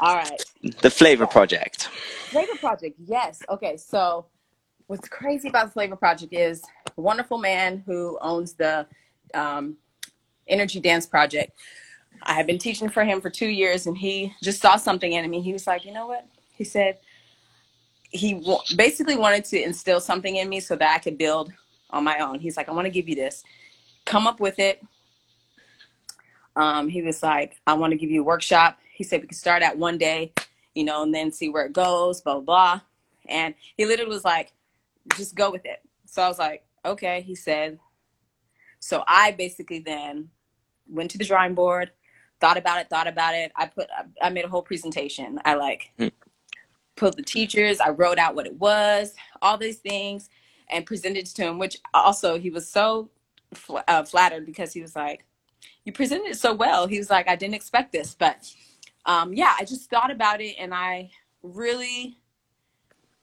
[0.00, 0.42] All right,
[0.80, 1.88] the Flava Project.
[2.30, 2.96] Flava Project.
[3.04, 3.42] Yes.
[3.48, 3.76] Okay.
[3.76, 4.26] So,
[4.86, 6.62] what's crazy about the Flava Project is
[6.96, 8.86] a wonderful man who owns the
[9.34, 9.76] um,
[10.48, 11.52] Energy Dance Project.
[12.22, 15.30] I have been teaching for him for two years, and he just saw something in
[15.30, 15.40] me.
[15.40, 16.26] He was like, you know what?
[16.60, 16.98] He said
[18.10, 18.46] he
[18.76, 21.50] basically wanted to instill something in me so that I could build
[21.88, 22.38] on my own.
[22.38, 23.42] He's like, I want to give you this.
[24.04, 24.84] Come up with it.
[26.56, 28.78] Um, he was like, I want to give you a workshop.
[28.92, 30.34] He said we could start at one day,
[30.74, 32.80] you know, and then see where it goes, blah, blah, blah.
[33.26, 34.52] And he literally was like,
[35.16, 35.80] just go with it.
[36.04, 37.78] So I was like, okay, he said.
[38.80, 40.28] So I basically then
[40.86, 41.92] went to the drawing board,
[42.38, 43.50] thought about it, thought about it.
[43.56, 43.88] I put,
[44.20, 45.40] I made a whole presentation.
[45.46, 46.08] I like Hmm.
[47.00, 50.28] Put the teachers, I wrote out what it was, all these things,
[50.70, 53.08] and presented it to him, which also he was so
[53.54, 55.24] fl- uh, flattered because he was like,
[55.84, 56.86] you presented it so well.
[56.86, 58.52] He was like, I didn't expect this, but
[59.06, 61.10] um, yeah, I just thought about it and I
[61.42, 62.18] really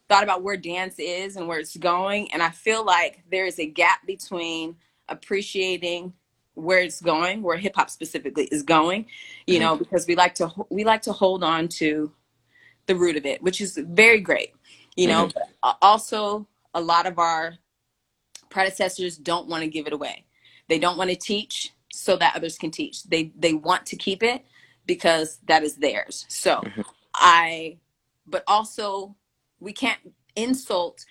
[0.10, 2.32] thought about where dance is and where it's going.
[2.34, 6.14] And I feel like there is a gap between appreciating
[6.56, 9.06] where it's going, where hip hop specifically is going,
[9.46, 12.12] you know, because we like to we like to hold on to
[12.88, 14.54] the root of it, which is very great,
[14.98, 15.30] you know.
[15.64, 17.56] A- also, a lot of our
[18.50, 20.26] predecessors don't want to give it away.
[20.70, 23.04] They don't want to teach so that others can teach.
[23.06, 24.46] They they want to keep it
[24.88, 26.26] because that is theirs.
[26.30, 26.86] So Mhm.
[27.16, 27.80] I,
[28.28, 29.18] but also
[29.60, 30.00] we can't
[30.36, 31.06] insult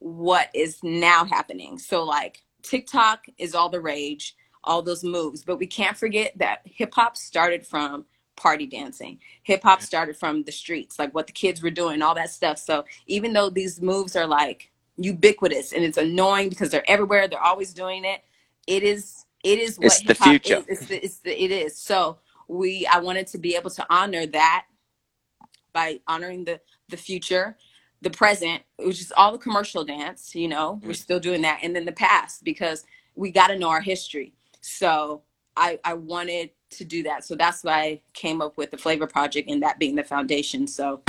[0.00, 1.78] what is now happening.
[1.78, 6.62] So like TikTok is all the rage, all those moves, but we can't forget that
[6.66, 8.06] hip hop started from
[8.36, 9.20] party dancing.
[9.44, 12.58] Hip hop started from the streets, like what the kids were doing, all that stuff.
[12.58, 17.40] So even though these moves are like ubiquitous and it's annoying because they're everywhere, they're
[17.40, 18.22] always doing it.
[18.66, 20.58] It is it is what It's the future.
[20.58, 20.66] Is.
[20.68, 21.78] It's, the, it's the, it is.
[21.78, 22.18] So
[22.48, 24.66] we I wanted to be able to honor that
[25.74, 26.60] by honoring the
[26.90, 27.56] the future,
[28.02, 30.96] the present, which is all the commercial dance, you know, we're Mm.
[30.96, 32.84] still doing that, and then the past because
[33.16, 34.34] we got to know our history.
[34.62, 35.22] So
[35.56, 37.24] I I wanted to do that.
[37.24, 40.66] So that's why I came up with the Flava Project and that being the foundation.
[40.66, 41.02] So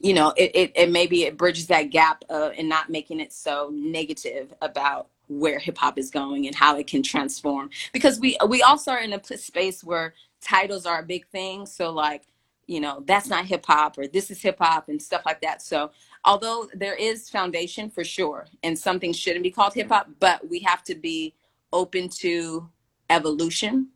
[0.00, 3.32] you know, it it, it maybe it bridges that gap uh, and not making it
[3.32, 8.36] so negative about where hip hop is going and how it can transform because we
[8.48, 11.66] we also are in a space where titles are a big thing.
[11.66, 12.22] So like
[12.66, 15.60] you know that's not hip hop or this is hip hop and stuff like that.
[15.62, 15.90] So
[16.24, 20.60] although there is foundation for sure and something shouldn't be called hip hop, but we
[20.60, 21.34] have to be
[21.72, 22.68] open to
[23.10, 23.88] evolution.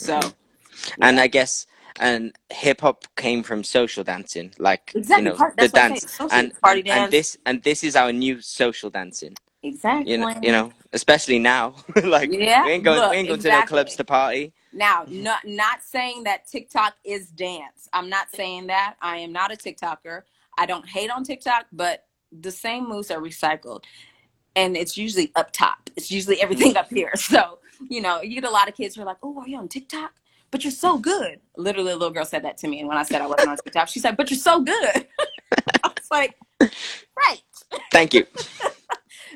[0.00, 1.02] So mm-hmm.
[1.02, 1.22] And yeah.
[1.22, 1.66] I guess
[1.98, 6.32] and hip hop came from social dancing, like exactly you know part, the that's what
[6.32, 6.52] I'm dance.
[6.54, 9.36] And party and, and this and this is our new social dancing.
[9.62, 10.12] exactly.
[10.12, 11.74] You know, you know, especially now.
[12.04, 14.52] like Yeah, we ain't going, look, we ain't going to no clubs to party.
[14.72, 15.22] Now, mm-hmm.
[15.22, 17.88] not not saying that TikTok is dance.
[17.92, 18.96] I'm not saying that.
[19.02, 20.22] I am not a TikToker.
[20.56, 23.84] I don't hate on TikTok, but the same moves are recycled.
[24.56, 25.90] And it's usually up top.
[25.96, 27.12] It's usually everything up here.
[27.16, 27.58] So,
[27.88, 29.68] you know, you get a lot of kids who are like, Oh, are you on
[29.68, 30.12] TikTok?
[30.50, 31.40] But you're so good.
[31.56, 32.80] Literally a little girl said that to me.
[32.80, 35.06] And when I said I wasn't on TikTok, she said, But you're so good.
[35.84, 36.36] I was like,
[37.16, 37.42] Right.
[37.92, 38.26] Thank you.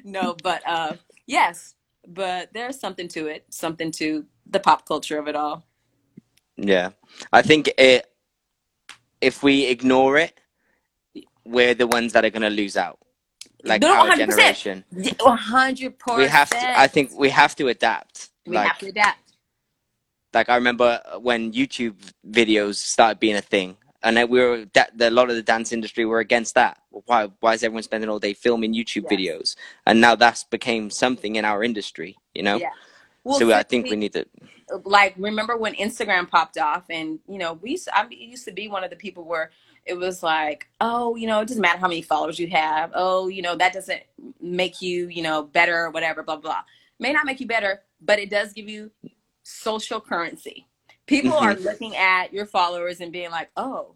[0.05, 0.95] No, but uh
[1.27, 1.75] yes.
[2.07, 5.65] But there's something to it, something to the pop culture of it all.
[6.57, 6.91] Yeah,
[7.33, 8.07] I think it.
[9.21, 10.39] If we ignore it,
[11.45, 12.99] we're the ones that are going to lose out.
[13.65, 14.17] Like No, our 100%.
[14.17, 14.85] generation,
[15.21, 16.19] One hundred percent.
[16.19, 16.81] we have to.
[16.81, 18.31] I think we have to adapt.
[18.47, 19.33] We like have to adapt.
[20.33, 21.97] like I remember when YouTube
[22.29, 26.05] videos started being a thing, and we were that a lot of the dance industry
[26.05, 26.79] were against that.
[26.91, 29.13] Why why is everyone spending all day filming YouTube Yes.
[29.13, 29.57] videos?
[29.87, 32.59] And now that's became something in our industry, you know.
[32.59, 32.71] Yeah.
[33.25, 34.27] Well, so I think we simply, need to.
[34.85, 38.69] like remember when Instagram popped off, and you know we used, I used to be
[38.69, 39.51] one of the people where
[39.87, 42.91] it was like, oh, you know, it doesn't matter how many followers you have.
[42.95, 44.03] Oh, you know, that doesn't
[44.41, 46.23] make you, you know, better or whatever.
[46.23, 46.63] Blah blah.
[46.99, 48.91] May not make you better, but it does give you
[49.43, 50.67] social currency.
[51.07, 53.95] People are looking at your followers and being like, oh,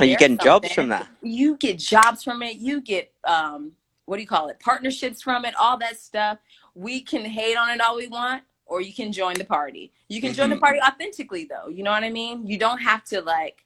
[0.00, 1.08] Are you getting jobs from that?
[1.22, 2.56] you get jobs from it.
[2.56, 3.72] You get um
[4.04, 4.60] what do you call it?
[4.60, 6.38] Partnerships from it all that stuff.
[6.74, 9.92] We can hate on it all we want or you can join the party.
[10.08, 10.60] You can join the Mhm.
[10.60, 11.68] party authentically though.
[11.68, 12.46] You know what i mean?
[12.46, 13.64] You don't have to like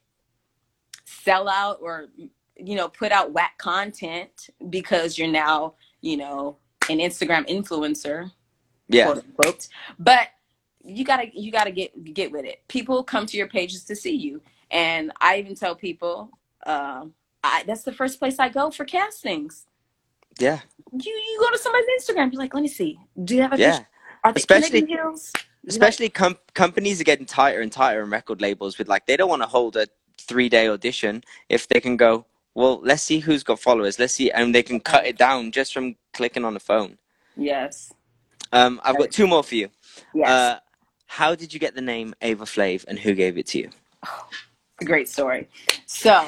[1.05, 2.07] sell out or
[2.55, 6.57] you know put out whack content because you're now you know
[6.89, 8.31] an instagram influencer
[8.91, 9.67] Yeah, quote unquote.
[9.99, 10.27] But
[10.83, 12.61] you gotta you gotta get get with it.
[12.67, 16.29] People come to your pages to see you, and I even tell people,
[16.65, 17.13] um,
[17.43, 19.65] I, that's the first place I go for castings.
[20.39, 20.59] yeah,
[20.91, 23.57] You you go to somebody's Instagram, you're like, let me see, do you have a
[23.57, 23.79] yeah.
[24.23, 25.31] Are they Especially- Hills?
[25.63, 29.05] You're like, Especially com- companies are getting tighter and tighter, and record labels with like
[29.05, 29.85] they don't want to hold a
[30.17, 32.25] three day audition if they can go.
[32.55, 33.97] Well, let's see who's got followers.
[33.99, 36.97] Let's see, and they can cut it down just from clicking on the phone.
[37.37, 37.93] yes,
[38.51, 39.69] Um, I've got two more for you.
[40.13, 40.59] yes, Uh,
[41.07, 43.69] how did you get the name Ava Flav and who gave it to you?
[44.81, 45.47] a great story.
[45.85, 46.25] So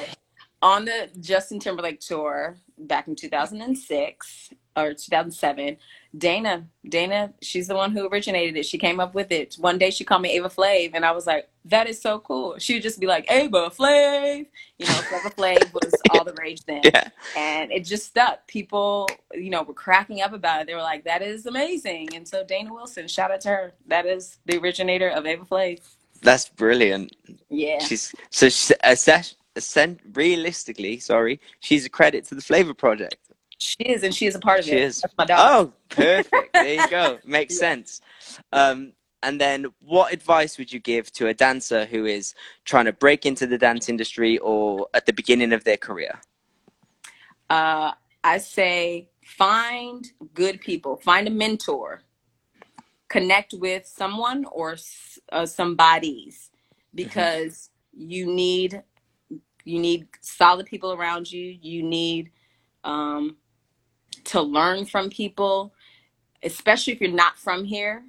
[0.62, 5.76] on the Justin Timberlake tour back in 2006 or 2007,
[6.16, 8.66] Dana, Dana, she's the one who originated it.
[8.66, 9.56] She came up with it.
[9.58, 12.56] One day she called me Ava Flav, and I was like, that is so cool.
[12.58, 14.46] She would just be like, Ava Flav.
[14.78, 16.82] You know, Ava Flav was all the rage then.
[16.84, 18.46] Yeah, And it just stuck.
[18.46, 20.66] People, you know, were cracking up about it.
[20.66, 22.14] They were like, that is amazing.
[22.14, 23.72] And so Dana Wilson, shout out to her.
[23.86, 25.80] That is the originator of Ava Flav.
[26.22, 27.14] that's brilliant.
[27.48, 27.78] Yeah.
[27.80, 33.16] She's so she's assess, ascent, realistically, sorry, she's a credit to the Flava Project.
[33.58, 34.70] She is, and she is a part of it.
[34.70, 34.82] She it.
[34.82, 35.04] is.
[35.16, 35.38] My dog.
[35.40, 36.52] Oh, perfect.
[36.52, 37.18] There you go.
[37.24, 37.60] Makes Yeah.
[37.60, 38.00] sense.
[38.52, 38.92] Um,
[39.24, 43.26] and then, what advice would you give to a dancer who is trying to break
[43.26, 46.20] into the dance industry or at the beginning of their career?
[47.48, 52.02] Uh, I say find good people, find a mentor,
[53.08, 54.76] connect with someone or
[55.32, 56.50] uh, some bodies
[56.94, 58.82] because you need
[59.64, 61.56] you need solid people around you.
[61.60, 62.30] You need
[62.84, 63.36] um,
[64.24, 65.72] to learn from people,
[66.42, 68.04] especially if you're not from here.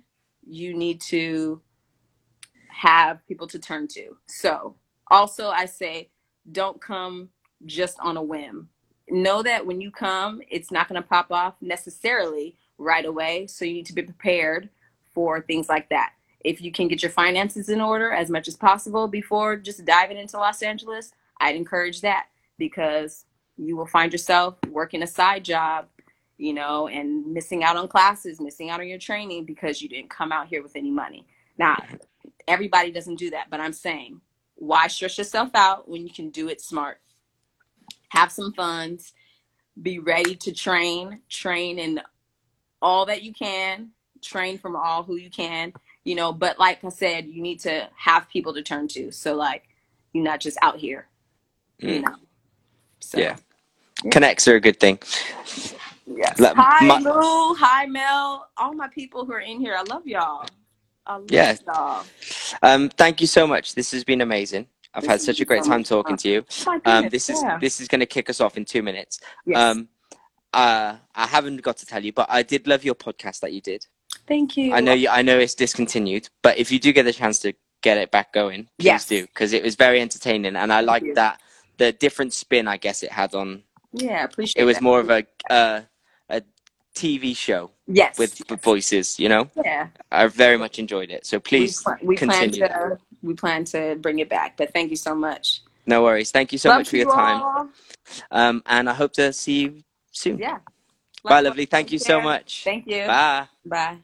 [0.46, 1.62] You need to
[2.70, 4.18] have people to turn to.
[4.28, 4.76] So,
[5.10, 6.10] also, I say
[6.52, 7.30] don't come
[7.66, 8.70] just on a whim
[9.10, 13.48] know that when you come, it's not going to pop off necessarily right away.
[13.48, 14.70] So you need to be prepared
[15.14, 16.14] for things like that.
[16.44, 20.18] If you can get your finances in order as much as possible before just diving
[20.18, 22.28] into Los Angeles, I'd encourage that
[22.58, 23.26] because
[23.58, 25.88] you will find yourself working a side job,
[26.38, 30.10] you know, and missing out on classes, missing out on your training because you didn't
[30.10, 31.26] come out here with any money.
[31.58, 31.78] Now,
[32.48, 34.22] everybody doesn't do that, but I'm saying,
[34.56, 37.00] why stress yourself out when you can do it smart?
[38.10, 39.14] Have some funds,
[39.82, 42.02] be ready to train, train in
[42.82, 45.74] all that you can, train from all who you can,
[46.06, 49.12] you know, but like I said, you need to have people to turn to.
[49.12, 49.66] So like
[50.14, 51.08] you're not just out here,
[51.80, 52.04] you Mm.
[52.04, 52.16] know.
[53.02, 53.38] So Yeah.
[54.12, 55.00] Connects are a good thing.
[56.16, 56.40] Yes.
[56.40, 59.76] Like, Hi my- Lou, hi Mel, all my people who are in here.
[59.78, 60.46] I love y'all.
[61.06, 61.56] I love Yeah.
[61.68, 62.04] y'all.
[62.64, 63.76] Um, thank you so much.
[63.76, 64.68] This has been amazing.
[64.94, 66.18] I've This had such a great so time talking fun.
[66.20, 66.46] to you.
[66.66, 67.58] My Um, goodness, this is yeah.
[67.60, 69.20] this is going to kick us off in two minutes.
[69.46, 69.58] yes.
[69.58, 69.90] Um,
[70.54, 73.60] uh, I haven't got to tell you, but I did love your podcast that you
[73.62, 73.86] did.
[74.28, 74.74] Thank you.
[74.74, 75.10] I know you.
[75.10, 78.32] I know it's discontinued, but if you do get the chance to get it back
[78.34, 79.06] going, please Yes.
[79.06, 81.42] do because it was very entertaining, and I Thank like that
[81.78, 83.64] the different spin I guess it had on.
[83.92, 84.84] Yeah, I appreciate It was that.
[84.84, 85.86] more of a uh, a
[86.96, 88.18] TV show yes.
[88.18, 89.20] with voices.
[89.20, 89.88] You know, yeah.
[90.12, 91.26] I very much enjoyed it.
[91.26, 92.68] So please we, pl- we plan continue.
[92.68, 92.74] that.
[92.74, 94.58] to we plan to bring it back.
[94.58, 95.62] But thank you so much.
[95.86, 96.32] No worries.
[96.32, 97.70] Thank you so Love much for to your you time, all.
[98.32, 100.40] um, and I hope to see you soon.
[100.40, 100.58] Yeah.
[101.24, 101.66] Bye, lovely.
[101.66, 102.64] Thank you Take so much.
[102.64, 103.06] Thank you.
[103.06, 103.48] Bye.
[103.66, 103.98] Bye.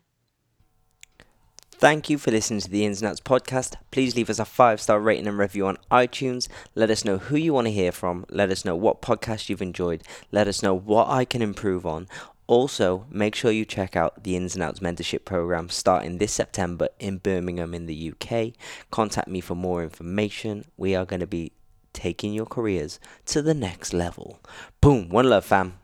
[1.82, 3.74] Thank you for listening to the Ins and Outs podcast.
[3.90, 6.48] Please leave us a five star rating and review on iTunes.
[6.76, 8.26] Let us know who you want to hear from.
[8.30, 10.04] Let us know what podcast you've enjoyed.
[10.32, 12.08] Let us know what I can improve on.
[12.52, 16.90] Also, make sure you check out the Ins and Outs mentorship program starting this September
[17.00, 18.52] in Birmingham in the UK.
[18.92, 20.66] Contact me for more information.
[20.76, 21.54] We are going to be
[21.94, 24.42] taking your careers to the next level.
[24.82, 25.08] Boom.
[25.08, 25.81] One love, fam.